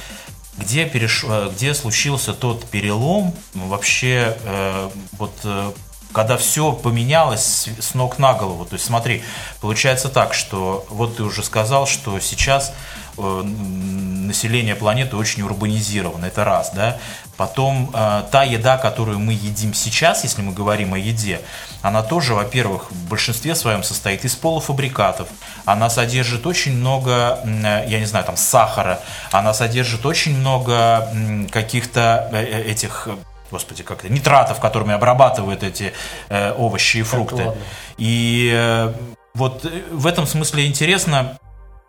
[0.58, 1.24] где, переш...
[1.26, 5.72] э, где случился тот перелом ну, вообще э, вот э,
[6.12, 8.64] когда все поменялось с ног на голову.
[8.64, 9.22] То есть смотри,
[9.60, 12.72] получается так, что вот ты уже сказал, что сейчас
[13.16, 16.98] э, население планеты очень урбанизировано, это раз, да.
[17.38, 21.40] Потом э, та еда, которую мы едим сейчас, если мы говорим о еде,
[21.82, 25.28] она тоже, во-первых, в большинстве своем состоит из полуфабрикатов.
[25.64, 28.98] Она содержит очень много, э, я не знаю, там сахара,
[29.30, 31.08] она содержит очень много
[31.52, 33.08] каких-то э, этих
[33.52, 35.92] господи, как это, нитратов, которыми обрабатывают эти
[36.28, 37.52] э, овощи и фрукты.
[37.98, 38.92] И э,
[39.34, 41.38] вот в этом смысле интересно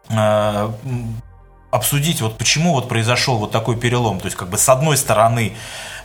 [0.10, 0.70] э,
[1.72, 4.20] обсудить, вот почему вот произошел вот такой перелом.
[4.20, 5.54] То есть, как бы с одной стороны,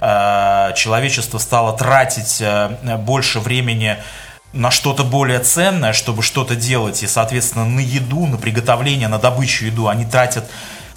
[0.01, 3.97] э, человечество стало тратить э, больше времени
[4.53, 9.65] на что-то более ценное, чтобы что-то делать, и, соответственно, на еду, на приготовление, на добычу
[9.65, 10.49] еду они тратят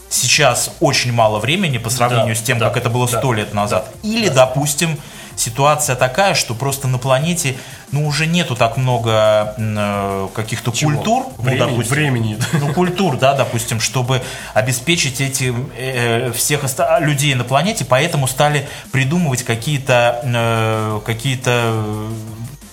[0.10, 3.34] сейчас очень мало времени по сравнению да, с тем, да, как это было сто да,
[3.34, 3.90] лет назад.
[3.92, 4.46] Да, Или, да.
[4.46, 4.98] допустим,
[5.38, 7.56] ситуация такая, что просто на планете
[7.92, 11.26] ну, уже нету так много э, каких-то культур.
[11.38, 12.38] Времени, ну, допустим, времени.
[12.54, 14.22] Ну, культур, да, допустим, чтобы
[14.54, 21.74] обеспечить эти, э, всех оста- людей на планете, поэтому стали придумывать какие-то э, какие-то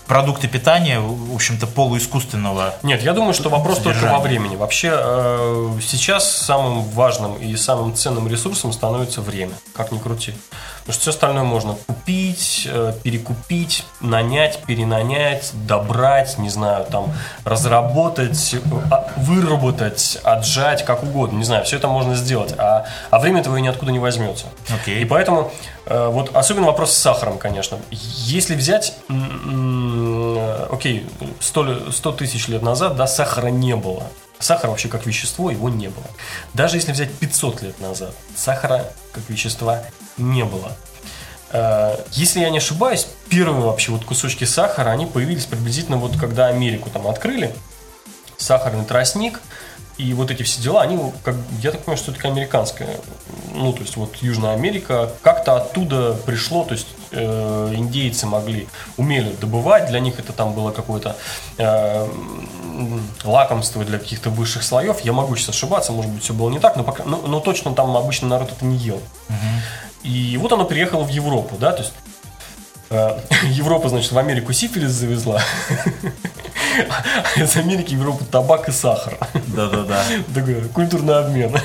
[0.06, 2.74] продукты питания, в общем-то, полуискусственного.
[2.82, 4.00] Нет, я думаю, что вопрос содержания.
[4.00, 4.56] только во времени.
[4.56, 10.34] Вообще, э, сейчас самым важным и самым ценным ресурсом становится время, как ни крути.
[10.84, 17.10] Потому что все остальное можно купить, э, перекупить, нанять, перенанять, добрать, не знаю, там,
[17.44, 18.56] разработать,
[18.90, 21.38] а, выработать, отжать, как угодно.
[21.38, 22.54] Не знаю, все это можно сделать.
[22.58, 24.46] А, а время твое ниоткуда не возьмется.
[24.68, 25.00] Okay.
[25.00, 25.50] И поэтому,
[25.86, 27.78] э, вот особенно вопрос с сахаром, конечно.
[27.90, 28.94] Если взять
[30.70, 31.06] окей,
[31.40, 34.02] 100, 100 тысяч лет назад, да, сахара не было.
[34.38, 36.04] Сахара вообще как вещество, его не было.
[36.52, 39.82] Даже если взять 500 лет назад, сахара как вещества
[40.16, 40.72] не было.
[41.50, 46.46] Э, если я не ошибаюсь, первые вообще вот кусочки сахара, они появились приблизительно вот когда
[46.46, 47.54] Америку там открыли,
[48.36, 49.40] сахарный тростник–
[49.96, 52.96] и вот эти все дела, они, как, я так понимаю, что это американская,
[53.54, 59.32] ну, то есть вот Южная Америка, как-то оттуда пришло, то есть э, индейцы могли, умели
[59.40, 61.16] добывать, для них это там было какое-то
[61.58, 62.08] э,
[63.22, 64.98] лакомство для каких-то высших слоев.
[65.02, 67.72] Я могу сейчас ошибаться, может быть, все было не так, но, пока, но, но точно
[67.72, 69.00] там обычно народ это не ел.
[69.28, 69.36] Угу.
[70.04, 71.94] И вот оно переехало в Европу, да, то есть
[72.90, 75.40] э, Европа, значит, в Америку сифилис завезла.
[77.36, 79.18] Из Америки в Европу табак и сахар.
[79.48, 80.04] Да-да-да.
[80.34, 81.56] Такой культурный обмен.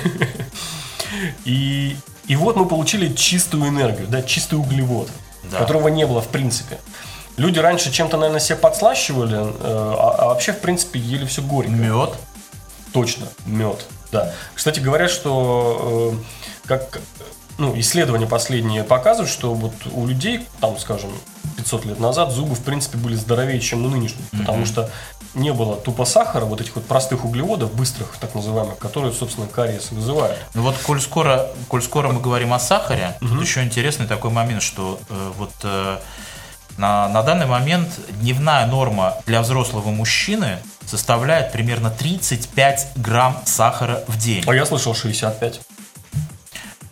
[1.43, 1.97] И,
[2.27, 5.09] и вот мы получили чистую энергию, да, чистый углевод,
[5.51, 5.57] да.
[5.57, 6.79] которого не было в принципе.
[7.35, 11.71] Люди раньше чем-то, наверное, себе подслащивали, э, а, а вообще, в принципе, ели все горько.
[11.71, 12.13] Мед?
[12.93, 14.33] Точно, мед, да.
[14.53, 16.99] Кстати, говорят, что э, как
[17.59, 21.11] ну, исследования последние показывают, что вот у людей, там, скажем,
[21.57, 24.39] 500 лет назад зубы, в принципе, были здоровее, чем у нынешних, mm-hmm.
[24.39, 24.89] потому что
[25.35, 29.91] не было тупо сахара, вот этих вот простых углеводов, быстрых, так называемых, которые, собственно, кариес
[29.91, 30.37] вызывают.
[30.53, 33.27] Ну вот, коль скоро, коль скоро мы говорим о сахаре, mm-hmm.
[33.27, 35.97] тут еще интересный такой момент, что э, вот э,
[36.77, 37.89] на, на данный момент
[38.21, 44.43] дневная норма для взрослого мужчины составляет примерно 35 грамм сахара в день.
[44.47, 45.59] А я слышал 65.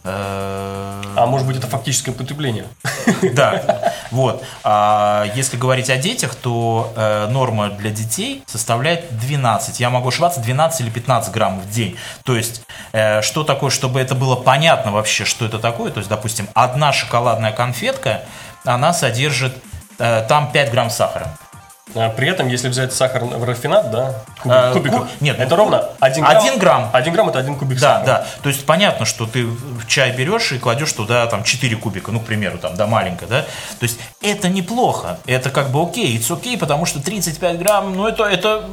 [0.10, 2.66] А может быть, это фактическое потребление?
[3.34, 4.44] Да, вот.
[4.64, 9.80] А если говорить о детях, то э, норма для детей составляет 12.
[9.80, 11.98] Я могу ошибаться, 12 или 15 грамм в день.
[12.24, 15.92] То есть, э, что такое, чтобы это было понятно вообще, что это такое?
[15.92, 18.22] То есть, допустим, одна шоколадная конфетка,
[18.64, 19.54] она содержит
[19.98, 21.38] э, там 5 грамм сахара.
[21.96, 25.08] А при этом, если взять сахар в рафинат, да, кубик, а, кубиков, ку...
[25.20, 26.38] нет, это ну, ровно 1 грамм.
[26.38, 26.90] 1 грамм.
[26.94, 28.06] 1 грамм это 1 кубик да, сахара.
[28.06, 29.48] Да, То есть понятно, что ты
[29.88, 33.42] чай берешь и кладешь туда там 4 кубика, ну, к примеру, там, да, маленько, да.
[33.42, 38.08] То есть это неплохо, это как бы окей, it's окей, потому что 35 грамм, ну,
[38.08, 38.66] это, это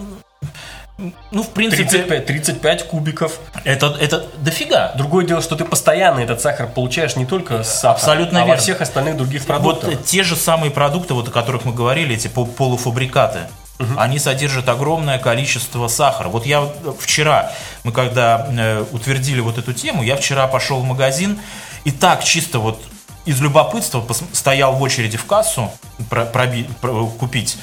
[0.97, 1.85] ну, в принципе...
[1.85, 3.41] 35, 35 кубиков.
[3.65, 4.93] Это, это дофига.
[4.97, 8.55] Другое дело, что ты постоянно этот сахар получаешь не только с сахара, Абсолютно а верно.
[8.55, 9.91] во всех остальных других продуктах.
[9.91, 13.41] Вот те же самые продукты, вот, о которых мы говорили, эти полуфабрикаты.
[13.81, 13.95] Угу.
[13.97, 16.29] Они содержат огромное количество сахара.
[16.29, 16.69] Вот я
[17.01, 17.51] вчера,
[17.83, 21.41] мы когда э, утвердили вот эту тему, я вчера пошел в магазин
[21.83, 22.81] и так чисто вот
[23.25, 25.73] из любопытства стоял в очереди в кассу
[26.09, 27.59] проби, про, купить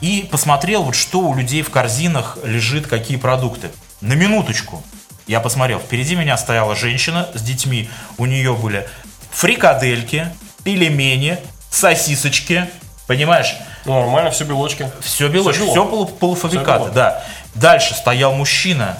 [0.00, 3.70] и посмотрел, вот что у людей в корзинах лежит, какие продукты.
[4.00, 4.82] На минуточку.
[5.26, 7.88] Я посмотрел, впереди меня стояла женщина с детьми.
[8.18, 8.86] У нее были
[9.30, 10.28] фрикадельки,
[10.62, 11.38] пельмени,
[11.70, 12.68] сосисочки.
[13.06, 13.54] Понимаешь?
[13.84, 14.90] Ну, нормально, все белочки.
[15.00, 17.24] Все белочки, все, все полу, полуфабрикаты, все да.
[17.54, 18.98] Дальше стоял мужчина.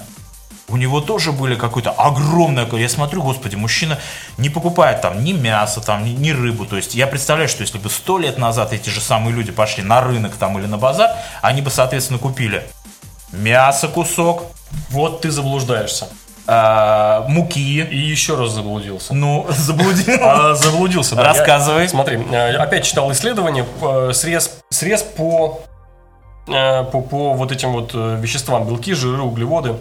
[0.67, 2.65] У него тоже были какое-то огромное...
[2.71, 3.99] Я смотрю, господи, мужчина
[4.37, 6.65] не покупает там ни мясо, там, ни, ни рыбу.
[6.65, 9.83] То есть я представляю, что если бы сто лет назад эти же самые люди пошли
[9.83, 11.11] на рынок там или на базар,
[11.43, 12.63] они бы, соответственно, купили
[13.31, 14.43] мясо кусок,
[14.89, 16.07] Вот ты заблуждаешься.
[16.47, 17.81] а, муки.
[17.83, 19.13] И еще раз заблудился.
[19.13, 20.17] Ну, заблудил.
[20.21, 21.21] А, заблудился, да.
[21.21, 21.87] Я- Рассказывай.
[21.89, 25.61] смотри, э, опять читал исследование, э, срез, срез по,
[26.47, 29.75] э, по, по вот этим вот веществам, белки, жиры, углеводы,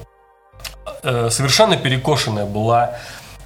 [1.05, 2.95] э, совершенно перекошенная была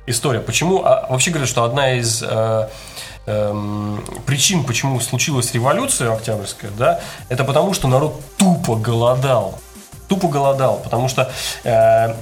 [0.07, 0.41] история.
[0.41, 0.83] Почему?
[0.85, 2.69] А, вообще говорят, что одна из э,
[3.27, 9.59] эм, причин, почему случилась революция Октябрьская, да, это потому, что народ тупо голодал.
[10.09, 11.31] Тупо голодал, потому что
[11.65, 12.15] э,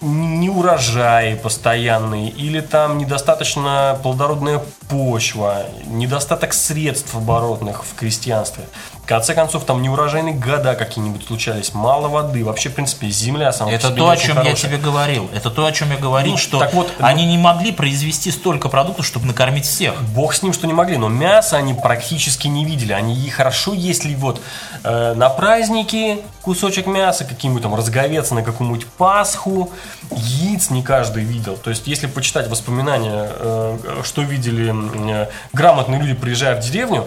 [0.00, 8.64] не урожаи постоянные, или там недостаточно плодородная почва, недостаток средств оборотных в крестьянстве.
[9.02, 13.70] В конце концов, там неурожайные года какие-нибудь случались, мало воды, вообще, в принципе, земля сама
[13.70, 14.56] Это то, о чем я хорошая.
[14.70, 15.28] тебе говорил.
[15.34, 18.30] Это то, о чем я говорил, Ну, что так вот, ну- они не могли произвести
[18.30, 20.02] столько продуктов, чтобы накормить всех.
[20.14, 22.94] Бог с ним, что не могли, но мясо они практически не видели.
[22.94, 24.40] Они и хорошо, если вот
[24.84, 29.70] э, на праздники кусочек мяса, какие-нибудь там разговец на какую-нибудь Пасху,
[30.12, 31.58] яиц не каждый видел.
[31.58, 37.06] То есть, если почитать воспоминания, э, что видели э, грамотные люди, приезжая в деревню,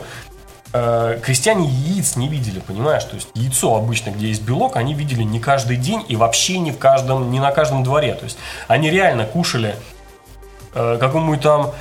[0.74, 3.04] э, крестьяне яиц не видели, понимаешь?
[3.04, 6.72] То есть яйцо обычно, где есть белок, они видели не каждый день и вообще не
[6.72, 8.14] в каждом, не на каждом дворе.
[8.14, 9.76] То есть они реально кушали
[10.74, 11.74] э, какому-нибудь там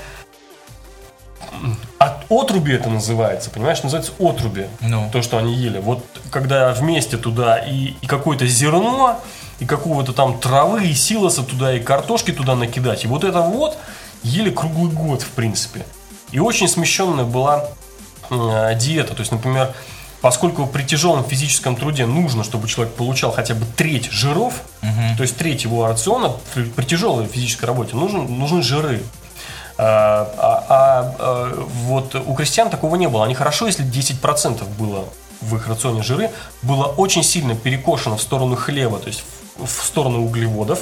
[1.99, 4.66] от отруби это называется, понимаешь, называется отруби.
[4.81, 5.09] Ну.
[5.12, 5.79] То, что они ели.
[5.79, 9.18] Вот когда вместе туда и, и какое-то зерно,
[9.59, 13.05] и какого-то там травы, и силоса туда, и картошки туда накидать.
[13.05, 13.79] И вот это вот
[14.22, 15.85] ели круглый год, в принципе.
[16.33, 17.68] И очень смещенная была
[18.31, 19.14] э, диета.
[19.14, 19.72] То есть, например,
[20.20, 24.55] поскольку при тяжелом физическом труде нужно, чтобы человек получал хотя бы треть жиров,
[25.16, 29.02] то есть треть его рациона при, тяжелой физической работе нужен, нужны жиры.
[29.79, 33.24] А, а- а, а, вот у крестьян такого не было.
[33.24, 35.05] Они хорошо, если 10% было
[35.42, 36.31] в их рационе жиры,
[36.62, 39.22] было очень сильно перекошено в сторону хлеба, то есть
[39.59, 40.81] в сторону углеводов.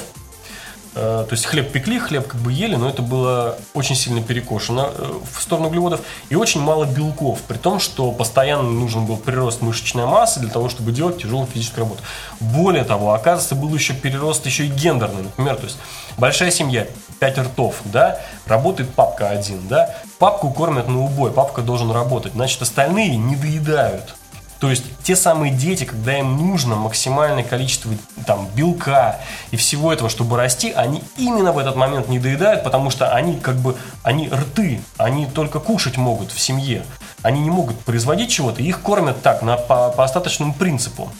[0.95, 4.89] Э, То есть хлеб пекли, хлеб как бы ели, но это было очень сильно перекошено
[4.93, 6.01] э, в сторону углеводов.
[6.29, 10.69] И очень мало белков, при том, что постоянно нужен был прирост мышечной массы для того,
[10.69, 12.01] чтобы делать тяжелую физическую работу.
[12.39, 15.23] Более того, оказывается, был еще перерост еще и гендерный.
[15.23, 15.77] Например, то есть
[16.17, 16.87] большая семья,
[17.19, 22.61] пять ртов, да, работает папка один, да, папку кормят на убой, папка должен работать, значит,
[22.61, 24.15] остальные не доедают.
[24.59, 27.91] То есть те самые дети, когда им нужно максимальное количество
[28.25, 29.19] там, белка
[29.51, 33.37] и всего этого, чтобы расти, они именно в этот момент не доедают, потому что они
[33.39, 36.85] как бы, они рты, они только кушать могут в семье.
[37.21, 41.11] Они не могут производить чего-то, их кормят так, на, по, по остаточному принципу.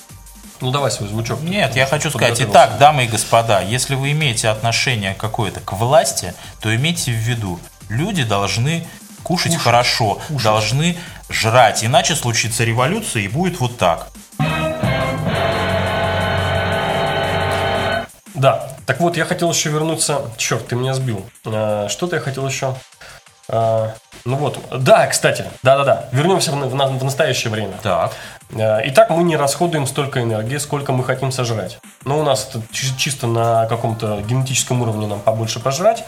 [0.62, 1.42] Ну давай свой звучок.
[1.42, 6.34] Нет, я хочу сказать, итак, дамы и господа, если вы имеете отношение какое-то к власти,
[6.62, 8.88] то имейте в виду, люди должны
[9.24, 10.98] кушать, хорошо, должны
[11.30, 14.08] жрать, иначе случится революция и будет вот так.
[18.34, 20.22] Да, так вот, я хотел еще вернуться.
[20.38, 21.26] Черт, ты меня сбил.
[21.46, 22.76] Э, Что-то я хотел еще.
[23.48, 23.92] Э,
[24.26, 26.10] Ну вот, да, кстати, да-да-да.
[26.12, 27.76] Вернемся в, в в настоящее время.
[27.82, 28.12] Так.
[28.52, 31.78] Э, Итак, мы не расходуем столько энергии, сколько мы хотим сожрать.
[32.04, 36.04] Но у нас это чи- чисто на каком-то генетическом уровне нам побольше пожрать,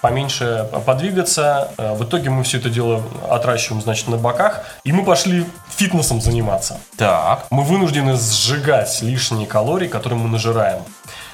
[0.00, 1.70] поменьше подвигаться.
[1.78, 5.44] Э, В итоге мы все это дело отращиваем, значит, на боках, и мы пошли
[5.76, 7.46] фитнесом заниматься Так.
[7.50, 10.82] мы вынуждены сжигать лишние калории, которые мы нажираем.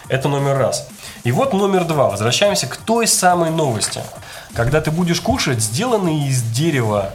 [0.09, 0.87] Это номер раз.
[1.24, 2.11] И вот номер два.
[2.11, 4.03] Возвращаемся к той самой новости.
[4.55, 7.11] Когда ты будешь кушать сделанные из дерева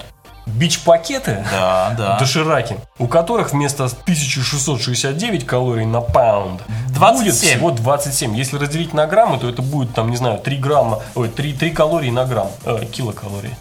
[0.50, 2.18] бич-пакеты, Да, да.
[2.20, 7.18] дошираки, у которых вместо 1669 калорий на паунд 27.
[7.18, 8.36] будет всего 27.
[8.36, 11.72] Если разделить на граммы, то это будет, там, не знаю, 3 грамма, ой, 3, 3
[11.72, 13.54] калории на грамм, э, килокалорий.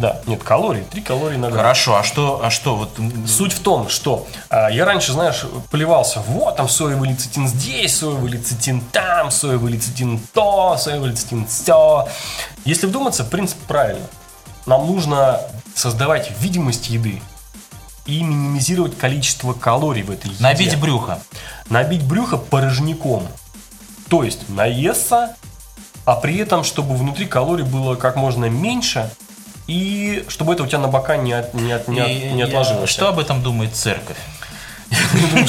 [0.00, 1.60] Да, нет, калорий, 3 калории на грамм.
[1.60, 2.98] Хорошо, а что, а что вот
[3.28, 8.30] Суть в том, что а, я раньше, знаешь, плевался, вот там соевый лецитин здесь, соевый
[8.30, 12.08] лецитин там, соевый лецитин то, соевый лецитин все.
[12.64, 14.06] Если вдуматься, принцип правильный.
[14.64, 15.40] Нам нужно
[15.74, 17.22] создавать видимость еды
[18.06, 20.42] и минимизировать количество калорий в этой еде.
[20.42, 21.20] набить брюхо?
[21.68, 23.26] Набить брюхо порожняком.
[24.08, 25.36] То есть наесться,
[26.04, 29.10] а при этом, чтобы внутри калорий было как можно меньше,
[29.66, 32.90] и чтобы это у тебя на бока не, от- не, от- не, от- не отложилось.
[32.90, 34.16] Что об этом думает церковь?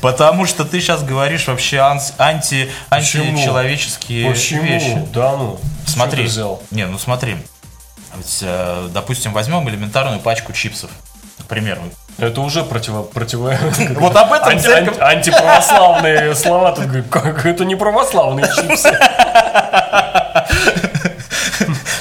[0.00, 3.24] Потому что ты сейчас говоришь вообще анс- анти, Почему?
[3.30, 4.62] античеловеческие Почему?
[4.62, 5.06] вещи.
[5.12, 5.58] Да ну.
[5.86, 6.28] Смотри.
[6.70, 7.36] Не, ну смотри.
[8.16, 10.90] Ведь, э, допустим, возьмем элементарную пачку чипсов.
[11.38, 11.80] К примеру.
[12.18, 13.02] Это уже противо...
[13.02, 13.54] противо...
[13.96, 16.72] Вот об этом Анти- церковь- анти- антиправославные слова.
[16.72, 18.90] Тут как это не православные чипсы.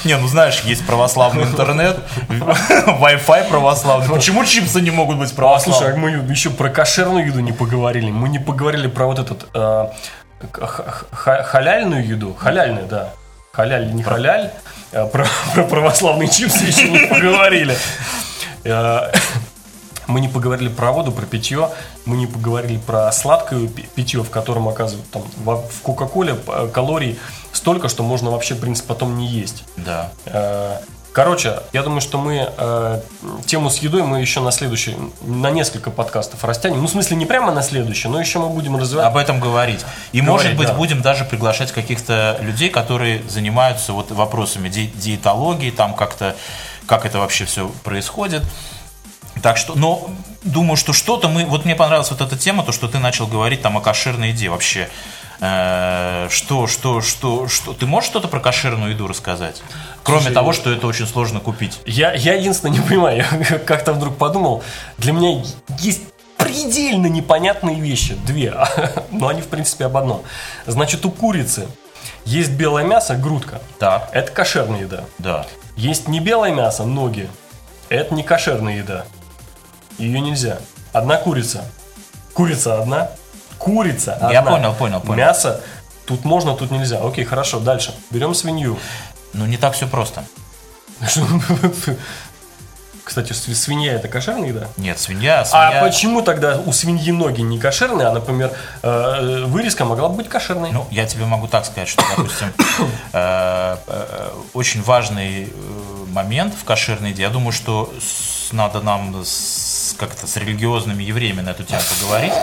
[0.06, 1.98] Не, ну знаешь, есть православный интернет,
[2.30, 4.08] Wi-Fi православный.
[4.16, 6.22] Почему чипсы не могут быть А, слушай, а православными?
[6.24, 8.10] мы еще про кошерную еду не поговорили.
[8.10, 9.88] Мы не поговорили про вот этот э,
[11.12, 12.34] халяльную еду.
[12.34, 13.10] Халяльную, да.
[13.52, 14.52] Халяль, не халяль.
[14.92, 17.78] А про, про православные чипсы еще не поговорили.
[18.64, 19.12] Э,
[20.08, 21.70] Мы не поговорили про воду, про питье.
[22.06, 27.20] Мы не поговорили про сладкое пи- питье, в котором, оказывается, там в Кока-Коле э, калорий
[27.52, 29.64] столько, что можно вообще, в принципе, потом не есть.
[29.78, 30.12] Да.
[31.12, 33.02] Короче, я думаю, что мы э,
[33.46, 36.80] тему с едой мы еще на следующий, на несколько подкастов растянем.
[36.82, 39.08] Ну, в смысле, не прямо на следующий, но еще мы будем развивать.
[39.08, 39.84] Об этом говорить.
[40.12, 40.74] И, Говорить, может быть, да.
[40.76, 46.36] будем даже приглашать каких-то людей, которые занимаются вот вопросами ди- диетологии, там как-то,
[46.86, 48.44] как это вообще все происходит.
[49.42, 50.10] Так что, но
[50.44, 51.46] думаю, что что-то мы...
[51.46, 54.50] Вот мне понравилась вот эта тема, то, что ты начал говорить там о кошерной еде
[54.50, 54.90] вообще.
[55.42, 57.74] Э, Что, что, что, что?
[57.74, 59.62] Ты можешь что-то про кошерную еду рассказать?
[60.04, 61.80] Кроме Слушай, того, что это очень сложно купить.
[61.86, 63.26] Я, я единственное не понимаю,
[63.66, 64.64] как-то вдруг подумал,
[64.98, 65.44] для меня
[65.80, 66.02] есть
[66.38, 68.54] предельно непонятные вещи, две,
[69.12, 70.24] но они в принципе об одном.
[70.66, 71.68] Значит, у курицы
[72.26, 75.04] есть белое мясо, грудка, Так, это кошерная еда.
[75.18, 75.46] да.
[75.76, 77.30] Есть не белое мясо, ноги,
[77.88, 79.06] это не кошерная еда.
[79.98, 80.60] Ее нельзя.
[80.92, 81.64] Одна курица.
[82.34, 83.10] Курица одна.
[83.60, 84.32] Курица одна.
[84.32, 85.18] Я понял, понял, понял.
[85.18, 85.62] Мясо
[86.06, 86.98] тут можно, тут нельзя.
[86.98, 87.94] Окей, хорошо, дальше.
[88.10, 88.80] Берем свинью.
[89.34, 90.24] Ну, не так все просто.
[93.04, 94.68] Кстати, св- свинья это кошерная еда?
[94.78, 95.82] Нет, свинья, А свинья...
[95.82, 98.52] почему тогда у свиньи ноги не кошерные, а, например,
[98.84, 100.72] э, вырезка могла бы быть кошерной?
[100.72, 102.54] Ну, я тебе могу так сказать, что, допустим,
[103.14, 105.52] э, э, очень важный
[106.12, 107.24] момент в кошерной еде.
[107.24, 107.92] Я думаю, что
[108.52, 109.24] надо нам
[109.98, 112.34] как-то с религиозными евреями на эту тему поговорить,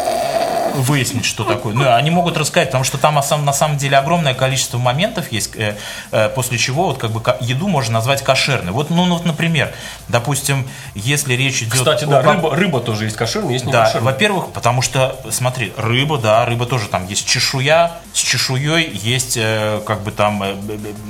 [0.77, 1.75] выяснить, что такое.
[1.75, 5.77] Ну, они могут рассказать, потому что там на самом, деле огромное количество моментов есть, э,
[6.13, 8.73] э, после чего вот как бы еду можно назвать кошерной.
[8.73, 9.73] Вот, ну, вот, например,
[10.09, 13.73] допустим, если речь идет Кстати, о да, ком- рыба, рыба тоже есть кошерная, есть не
[13.73, 19.37] да, во-первых, потому что, смотри, рыба, да, рыба тоже там есть чешуя, с чешуей есть
[19.37, 20.43] э, как бы там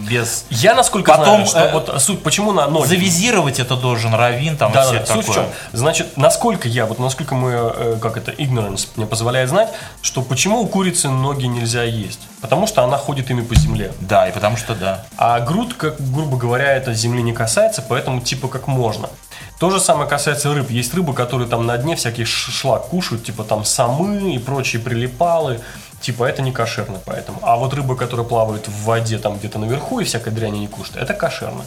[0.08, 0.46] без...
[0.50, 2.86] Я насколько Потом, знаю, что э, вот суть, почему на ноги?
[2.86, 5.06] Завизировать это должен равин, там Да, и все да, да.
[5.06, 5.44] Суть в такое.
[5.44, 5.54] чем?
[5.72, 9.55] Значит, насколько я, вот насколько мы, как это, ignorance мне позволяет знать,
[10.02, 12.20] что почему у курицы ноги нельзя есть?
[12.40, 13.92] Потому что она ходит ими по земле.
[14.00, 15.06] Да, и потому что да.
[15.16, 19.08] А груд, как, грубо говоря, это земли не касается, поэтому типа как можно.
[19.58, 20.70] То же самое касается рыб.
[20.70, 25.60] Есть рыбы, которые там на дне всякий шлак кушают, типа там самы и прочие прилипалы.
[26.00, 27.38] Типа это не кошерно, поэтому.
[27.42, 30.96] А вот рыбы, которые плавают в воде там где-то наверху и всякой дряни не кушают,
[30.96, 31.64] это кошерно.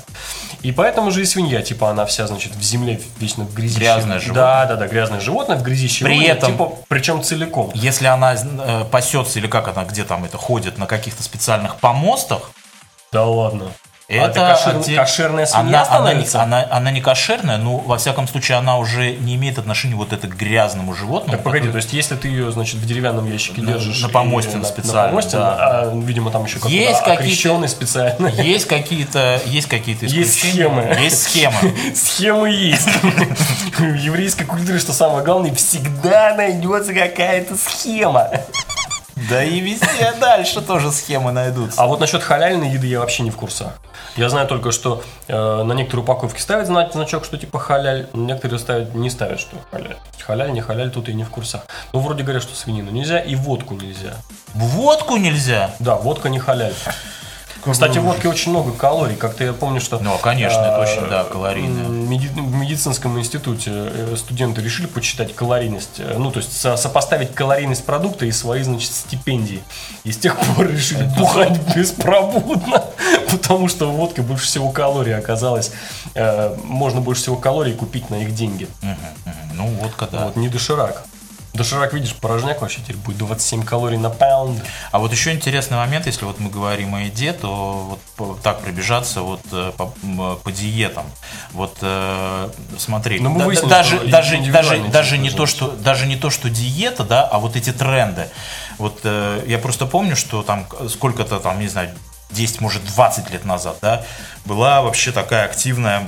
[0.62, 3.80] И поэтому же и свинья, типа она вся, значит, в земле вечно в грязи.
[3.80, 4.44] Грязное животное.
[4.44, 7.72] Да, да, да, грязное животное в грязи щелочи, этом- типа, причем целиком.
[7.74, 12.52] Если она э, пасется или как она, где там это ходит, на каких-то специальных помостах,
[13.12, 13.72] Да ладно.
[14.10, 16.42] Это, это кошер- отде- кошерная свинья она, она, не, становится?
[16.42, 20.28] она, она не кошерная, но во всяком случае она уже не имеет отношения вот это
[20.28, 21.34] к грязному животному.
[21.34, 24.02] Так погоди, который- то есть если ты ее, значит, в деревянном ящике На- держишь...
[24.02, 24.10] на
[24.58, 25.56] на, специально, На помосте, да.
[25.60, 27.04] а, видимо, там еще Есть какие-то-
[27.68, 28.28] специально.
[28.28, 30.98] Есть какие-то, есть какие-то Есть схемы.
[31.02, 31.54] Есть схемы.
[31.96, 32.88] Схемы есть.
[33.78, 38.30] В еврейской культуре, что самое главное, всегда найдется какая-то схема.
[39.30, 41.82] Да и везде дальше тоже схемы найдутся.
[41.82, 43.74] А вот насчет халяльной еды я вообще не в курсах.
[44.16, 48.60] Я знаю только, что э, на некоторые упаковки ставят зна- значок, что типа халяль, некоторые
[48.60, 49.98] ставят, не ставят, что халяль.
[50.26, 51.62] Халяль, не халяль, тут и не в курсах.
[51.94, 54.14] Ну, вроде говорят, что свинину нельзя и водку нельзя.
[54.54, 55.72] Водку нельзя.
[55.80, 56.74] Да, водка не халяль.
[57.70, 59.16] Кстати, в водке очень много калорий.
[59.16, 60.00] Как-то я помню, что...
[60.00, 61.84] Ну, конечно, это а, очень, да, калорийно.
[61.86, 67.86] В медицинском институте э, студенты решили почитать калорийность, э, ну, то есть со- сопоставить калорийность
[67.86, 69.62] продукта и свои, значит, стипендии.
[70.04, 72.84] И с тех пор решили бухать беспробудно,
[73.32, 75.72] потому что в водке больше всего калорий оказалось.
[76.16, 78.68] э, Можно больше всего калорий купить на их деньги.
[79.54, 80.26] Ну, водка, да.
[80.26, 81.04] Вот, не доширак.
[81.60, 84.64] Доширак, видишь, порожняк вообще теперь будет 27 калорий на паунд.
[84.94, 89.24] А вот еще интересный момент, если вот мы говорим о еде, то вот так пробежаться
[89.24, 91.04] вот э, по, м, по диетам.
[91.52, 96.06] Вот э, смотри, Ну, мы да- выяснили, даже даже даже даже не то что даже
[96.06, 98.30] не то что диета, да, а вот эти тренды.
[98.78, 101.90] Вот э, я просто помню, что там сколько-то там не знаю
[102.32, 104.06] 10, может 20 лет назад, да,
[104.46, 106.08] была вообще такая активная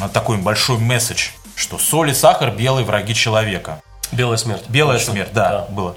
[0.00, 3.80] э, такой большой месседж, что соль и сахар белые враги человека.
[4.12, 4.62] Белая смерть.
[4.68, 5.12] Белая Точно.
[5.12, 5.96] смерть, да, было.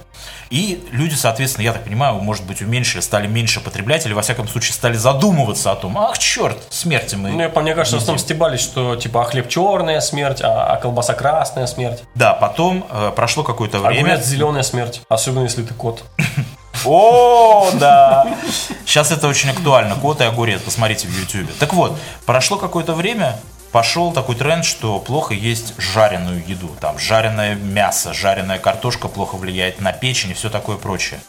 [0.49, 4.47] И люди, соответственно, я так понимаю, может быть, уменьшили, стали меньше потреблять, или, во всяком
[4.47, 7.31] случае, стали задумываться о том, ах, черт, смерти мы.
[7.31, 10.77] Ну, я, мне кажется, в основном стебались, что типа а хлеб черная смерть, а, а
[10.77, 14.13] колбаса красная смерть, Да, потом э, прошло какое-то время.
[14.13, 16.03] огурец зеленая смерть, особенно если ты кот.
[16.85, 18.27] О, да.
[18.85, 19.95] Сейчас это очень актуально.
[19.95, 21.51] Кот и огурец, посмотрите в YouTube.
[21.57, 23.37] Так вот, прошло какое-то время,
[23.72, 26.70] пошел такой тренд, что плохо есть жареную еду.
[26.80, 31.20] Там жареное мясо, жареная картошка плохо влияет на печень и все такое прочее.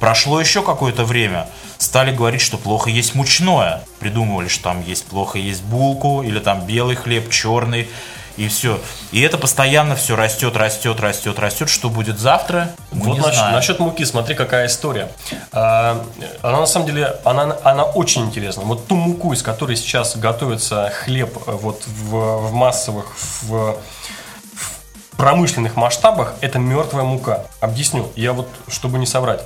[0.00, 3.82] Прошло еще какое-то время, стали говорить, что плохо есть мучное.
[4.00, 7.88] Придумывали, что там есть плохо есть булку, или там белый хлеб, черный.
[8.36, 8.80] И все.
[9.12, 11.68] И это постоянно все растет, растет, растет, растет.
[11.68, 12.72] Что будет завтра?
[12.90, 13.54] Мы вот не насчет, знаем.
[13.54, 15.08] насчет муки, смотри, какая история.
[15.52, 16.04] А,
[16.42, 18.64] она на самом деле, она, она очень интересна.
[18.64, 23.06] Вот ту муку, из которой сейчас готовится хлеб э, вот в, в массовых,
[23.42, 27.44] в, в промышленных масштабах, это мертвая мука.
[27.60, 29.42] Объясню, я вот, чтобы не соврать.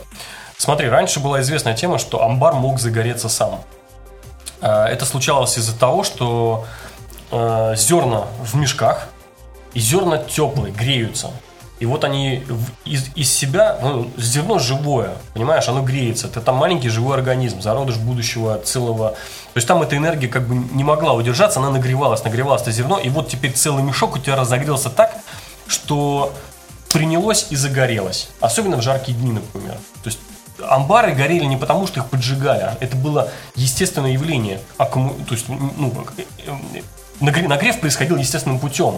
[0.57, 3.61] Смотри, раньше была известная тема, что амбар мог загореться сам.
[4.63, 6.65] А, Это случалось из-за того, что
[7.31, 9.09] э, зерна в мешках,
[9.75, 11.31] и зерна теплые, греются.
[11.79, 12.43] И вот они
[12.85, 16.27] из, из себя, ну, зерно живое, понимаешь, оно греется.
[16.27, 19.11] Это там маленький живой организм, зародыш будущего целого.
[19.11, 22.99] То есть там эта энергия как бы не могла удержаться, она нагревалась, нагревалось это зерно,
[22.99, 25.15] и вот теперь целый мешок у тебя разогрелся так,
[25.69, 26.33] что
[26.93, 28.31] принялось и загорелось.
[28.41, 29.75] Особенно в жаркие дни, например.
[30.03, 30.19] То есть
[30.67, 34.61] амбары горели не потому, что их поджигали, а это было естественное явление.
[34.79, 35.93] Аккуму- То есть, ну,
[37.21, 38.95] э, э, нагрев происходил естественным путем.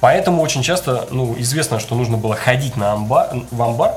[0.00, 3.94] Поэтому очень часто, ну, известно, что нужно было ходить на амбар, в амбар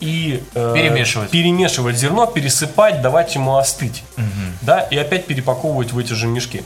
[0.00, 1.30] и э, Перемешивать.
[1.30, 4.02] перемешивать зерно, пересыпать, давать ему остыть,
[4.62, 6.62] да, и опять перепаковывать в эти же мешки.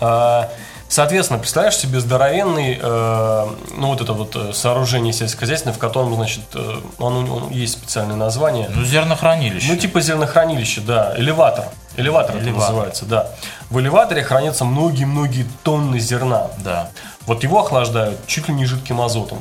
[0.00, 0.50] А,
[0.90, 3.46] Соответственно, представляешь себе здоровенный, э,
[3.76, 8.16] ну вот это вот э, сооружение сельскохозяйственное, в котором, значит, э, оно, оно- есть специальное
[8.16, 8.70] название.
[8.74, 9.70] Ну, зернохранилище.
[9.70, 11.66] Ну, типа зернохранилище, да, элеватор.
[11.98, 12.68] Элеватор, это Элеватор.
[12.70, 13.28] называется, да.
[13.70, 16.48] В элеваторе хранятся многие-многие тонны зерна.
[16.64, 16.90] Да.
[17.26, 19.38] Вот его охлаждают чуть ли не жидким азотом.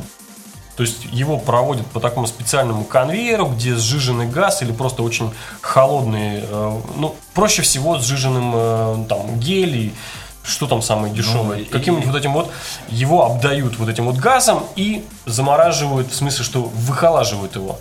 [0.76, 6.41] То есть его проводят по такому специальному конвейеру, где сжиженный газ или просто очень холодный,
[6.43, 9.95] э, ну, проще всего сжиженным э, там гелий,
[10.43, 12.51] что там самое дешевое, и- каким-нибудь вот этим вот,
[12.89, 17.80] его обдают вот этим вот газом и замораживают, в смысле, что выхолаживают его.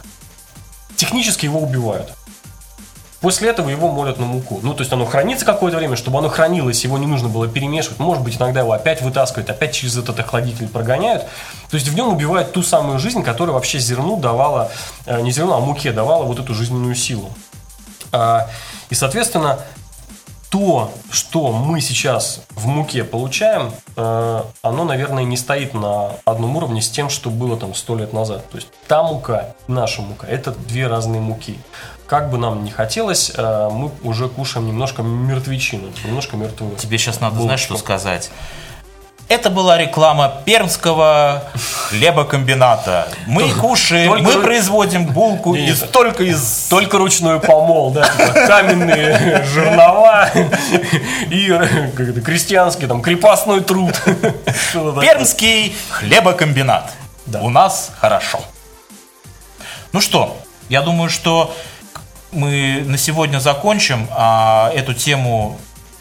[0.97, 2.12] Технически его убивают.
[3.27, 4.61] После этого его молят на муку.
[4.62, 7.99] Ну, то есть оно хранится какое-то время, чтобы оно хранилось, его не нужно было перемешивать.
[7.99, 11.24] Может быть, иногда его опять вытаскивают, опять через этот охладитель прогоняют.
[11.68, 14.70] То есть в нем убивают ту самую жизнь, которая вообще зерну давала,
[15.07, 17.29] э, не зерну, а муке давала вот эту жизненную силу.
[18.12, 18.49] А,
[18.91, 19.59] И, соответственно,
[20.49, 26.81] то, что мы сейчас в муке получаем, э, оно, наверное, не стоит на одном уровне
[26.81, 28.49] с тем, что было там сто лет назад.
[28.51, 31.59] То есть та мука, наша мука, это две разные муки.
[32.07, 36.76] Как бы нам ни хотелось, э, мы уже кушаем немножко мертвечину, немножко мертвую.
[36.76, 38.30] Тебе сейчас надо, знаешь, что сказать?
[39.28, 41.42] Это была реклама пермского
[41.88, 43.09] хлебокомбината.
[43.26, 46.68] Мы кушаем, только мы ру- производим булку Не, из только из...
[46.70, 50.30] Только ручной помол, да, типа каменные жернова
[51.28, 54.00] и это, крестьянский там крепостной труд.
[55.00, 56.92] Пермский хлебокомбинат.
[57.26, 57.40] Да.
[57.40, 58.38] У нас хорошо.
[59.92, 60.36] Ну что,
[60.68, 61.52] я думаю, что
[62.37, 65.59] мы на сегодня закончим, а эту тему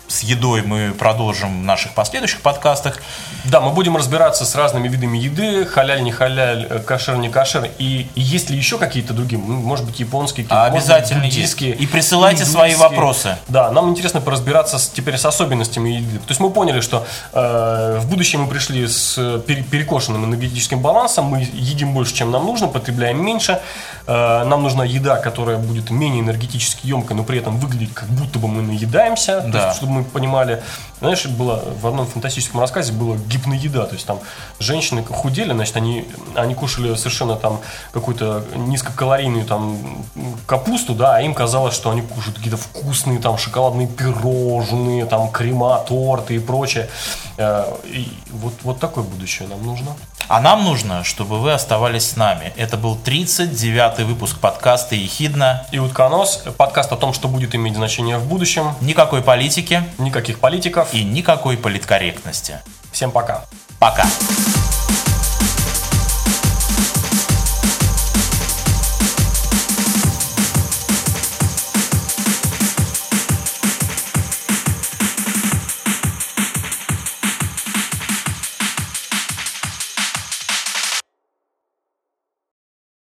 [0.07, 3.01] с едой мы продолжим в наших последующих подкастах.
[3.45, 7.69] Да, мы будем разбираться с разными видами еды, халяль, не халяль, э, кошер, не кошер.
[7.79, 11.61] И есть ли еще какие-то другие, ну, может быть, японские, какие-то, А обязательно быть, есть.
[11.61, 12.89] И присылайте свои индуистские.
[12.89, 13.37] вопросы.
[13.47, 16.17] Да, нам интересно поразбираться с- теперь с особенностями еды.
[16.19, 20.79] То есть мы поняли, что э, в будущем мы пришли с э, пере- перекошенным энергетическим
[20.81, 23.59] балансом, мы едим больше, чем нам нужно, потребляем меньше.
[24.07, 28.37] Э, нам нужна еда, которая будет менее энергетически емкой, но при этом выглядит, как будто
[28.39, 29.41] бы мы наедаемся.
[29.41, 29.65] То Да.
[29.67, 30.61] есть, чтобы мы понимали,
[30.99, 34.19] знаешь, было в одном фантастическом рассказе было гипноеда, то есть там
[34.59, 40.05] женщины худели, значит, они, они кушали совершенно там какую-то низкокалорийную там
[40.45, 45.79] капусту, да, а им казалось, что они кушают какие-то вкусные там шоколадные пирожные, там крема,
[45.87, 46.89] торты и прочее.
[47.37, 49.95] Э, И вот, вот такое будущее нам нужно.
[50.27, 52.51] А нам нужно, чтобы вы оставались с нами.
[52.57, 55.67] Это был 39-й выпуск подкаста «Ехидна».
[55.71, 58.73] И утконос, подкаст о том, что будет иметь значение в будущем.
[58.81, 60.91] Никакой политики Никаких политиков.
[60.93, 62.59] и никакой политкорректности.
[62.91, 63.45] Всем пока.
[63.79, 64.05] Пока.